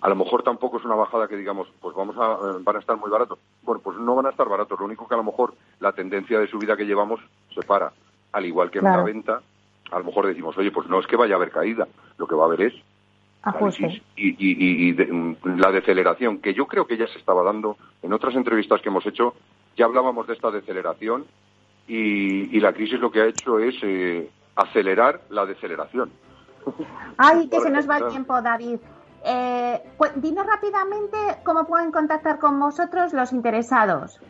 A 0.00 0.08
lo 0.08 0.16
mejor 0.16 0.42
tampoco 0.42 0.78
es 0.78 0.84
una 0.84 0.96
bajada 0.96 1.28
que 1.28 1.36
digamos, 1.36 1.68
pues 1.80 1.94
vamos 1.94 2.16
a, 2.18 2.32
eh, 2.32 2.60
van 2.60 2.76
a 2.76 2.80
estar 2.80 2.96
muy 2.96 3.08
baratos. 3.08 3.38
Bueno, 3.62 3.80
pues 3.82 3.96
no 3.98 4.16
van 4.16 4.26
a 4.26 4.30
estar 4.30 4.48
baratos. 4.48 4.78
Lo 4.78 4.86
único 4.86 5.06
que 5.06 5.14
a 5.14 5.18
lo 5.18 5.24
mejor 5.24 5.54
la 5.78 5.92
tendencia 5.92 6.40
de 6.40 6.48
subida 6.48 6.76
que 6.76 6.86
llevamos 6.86 7.20
se 7.54 7.62
para. 7.62 7.92
Al 8.32 8.44
igual 8.44 8.70
que 8.70 8.80
en 8.80 8.84
la 8.84 9.02
venta, 9.04 9.40
a 9.92 9.98
lo 9.98 10.04
mejor 10.04 10.26
decimos, 10.26 10.58
oye, 10.58 10.72
pues 10.72 10.88
no 10.88 10.98
es 10.98 11.06
que 11.06 11.16
vaya 11.16 11.34
a 11.34 11.36
haber 11.36 11.52
caída. 11.52 11.86
Lo 12.18 12.26
que 12.26 12.34
va 12.34 12.42
a 12.42 12.46
haber 12.46 12.62
es 12.62 12.74
Ajuste. 13.42 14.02
y, 14.16 14.88
y, 14.88 14.92
mm, 14.92 15.36
la 15.56 15.70
deceleración, 15.70 16.38
que 16.38 16.52
yo 16.52 16.66
creo 16.66 16.86
que 16.86 16.96
ya 16.96 17.06
se 17.06 17.18
estaba 17.18 17.44
dando 17.44 17.76
en 18.02 18.12
otras 18.12 18.34
entrevistas 18.34 18.82
que 18.82 18.88
hemos 18.88 19.06
hecho, 19.06 19.34
ya 19.76 19.84
hablábamos 19.84 20.26
de 20.26 20.32
esta 20.34 20.50
deceleración 20.50 21.26
y, 21.86 22.60
la 22.60 22.72
crisis 22.72 22.98
lo 22.98 23.10
que 23.10 23.20
ha 23.20 23.26
hecho 23.26 23.58
es 23.58 23.74
eh, 23.82 24.30
acelerar 24.56 25.20
la 25.30 25.44
deceleración. 25.46 26.10
Ay, 27.18 27.48
que 27.48 27.60
se 27.60 27.70
nos 27.70 27.88
va 27.88 27.98
el 27.98 28.08
tiempo, 28.08 28.40
David. 28.40 28.78
Eh, 29.26 29.82
dinos 30.16 30.46
rápidamente 30.46 31.16
cómo 31.44 31.66
pueden 31.66 31.92
contactar 31.92 32.38
con 32.38 32.58
vosotros 32.60 33.12
los 33.12 33.32
interesados. 33.32 34.20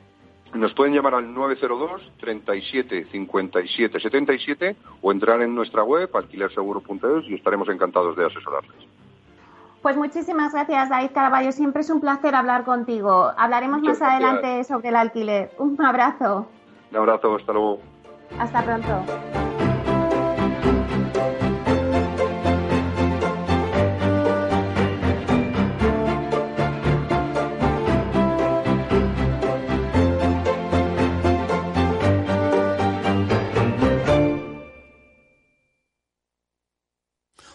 Nos 0.52 0.72
pueden 0.72 0.94
llamar 0.94 1.16
al 1.16 1.34
902 1.34 2.12
37 2.20 3.06
57 3.10 4.00
77 4.00 4.76
o 5.02 5.10
entrar 5.10 5.42
en 5.42 5.52
nuestra 5.52 5.82
web 5.82 6.08
alquilerseguro.es 6.14 7.28
y 7.28 7.34
estaremos 7.34 7.68
encantados 7.68 8.16
de 8.16 8.26
asesorarles. 8.26 8.86
Pues 9.82 9.96
muchísimas 9.96 10.52
gracias, 10.52 10.88
David 10.88 11.10
Caraballo. 11.12 11.50
Siempre 11.50 11.82
es 11.82 11.90
un 11.90 12.00
placer 12.00 12.34
hablar 12.36 12.64
contigo. 12.64 13.32
Hablaremos 13.36 13.82
más 13.82 14.00
adelante 14.00 14.62
sobre 14.64 14.90
el 14.90 14.96
alquiler. 14.96 15.50
Un 15.58 15.84
abrazo. 15.84 16.48
Un 16.94 17.00
abrazo, 17.00 17.34
hasta 17.34 17.52
luego. 17.52 17.80
Hasta 18.38 18.64
pronto. 18.64 19.04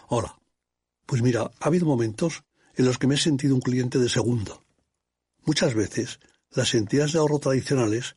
Hola. 0.08 0.36
Pues 1.06 1.22
mira, 1.22 1.50
ha 1.60 1.66
habido 1.66 1.86
momentos 1.86 2.44
en 2.74 2.84
los 2.84 2.98
que 2.98 3.06
me 3.06 3.14
he 3.14 3.16
sentido 3.16 3.54
un 3.54 3.62
cliente 3.62 3.98
de 3.98 4.10
segunda. 4.10 4.60
Muchas 5.46 5.72
veces, 5.72 6.20
las 6.50 6.74
entidades 6.74 7.14
de 7.14 7.20
ahorro 7.20 7.38
tradicionales 7.38 8.16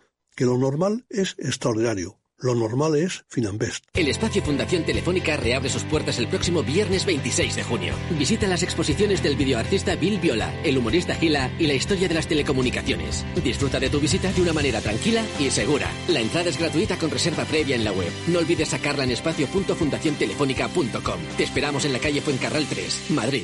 que 0.35 0.45
lo 0.45 0.57
normal 0.57 1.05
es 1.09 1.35
extraordinario. 1.39 2.21
Lo 2.41 2.55
normal 2.55 2.95
es 2.95 3.23
Finambest. 3.27 3.83
El 3.93 4.07
espacio 4.07 4.41
Fundación 4.41 4.83
Telefónica 4.83 5.37
reabre 5.37 5.69
sus 5.69 5.83
puertas 5.83 6.17
el 6.17 6.27
próximo 6.27 6.63
viernes 6.63 7.05
26 7.05 7.55
de 7.55 7.63
junio. 7.63 7.93
Visita 8.17 8.47
las 8.47 8.63
exposiciones 8.63 9.21
del 9.21 9.35
videoartista 9.35 9.95
Bill 9.95 10.19
Viola, 10.19 10.51
el 10.63 10.79
humorista 10.79 11.13
Gila 11.13 11.51
y 11.59 11.67
la 11.67 11.75
historia 11.75 12.07
de 12.07 12.15
las 12.15 12.27
telecomunicaciones. 12.27 13.23
Disfruta 13.43 13.79
de 13.79 13.91
tu 13.91 13.99
visita 13.99 14.33
de 14.33 14.41
una 14.41 14.53
manera 14.53 14.81
tranquila 14.81 15.23
y 15.39 15.51
segura. 15.51 15.87
La 16.07 16.19
entrada 16.19 16.49
es 16.49 16.57
gratuita 16.57 16.97
con 16.97 17.11
reserva 17.11 17.45
previa 17.45 17.75
en 17.75 17.83
la 17.83 17.91
web. 17.91 18.11
No 18.27 18.39
olvides 18.39 18.69
sacarla 18.69 19.03
en 19.03 19.11
espacio.fundaciontelefónica.com. 19.11 21.19
Te 21.37 21.43
esperamos 21.43 21.85
en 21.85 21.93
la 21.93 21.99
calle 21.99 22.21
Fuencarral 22.21 22.65
3, 22.67 23.11
Madrid. 23.11 23.43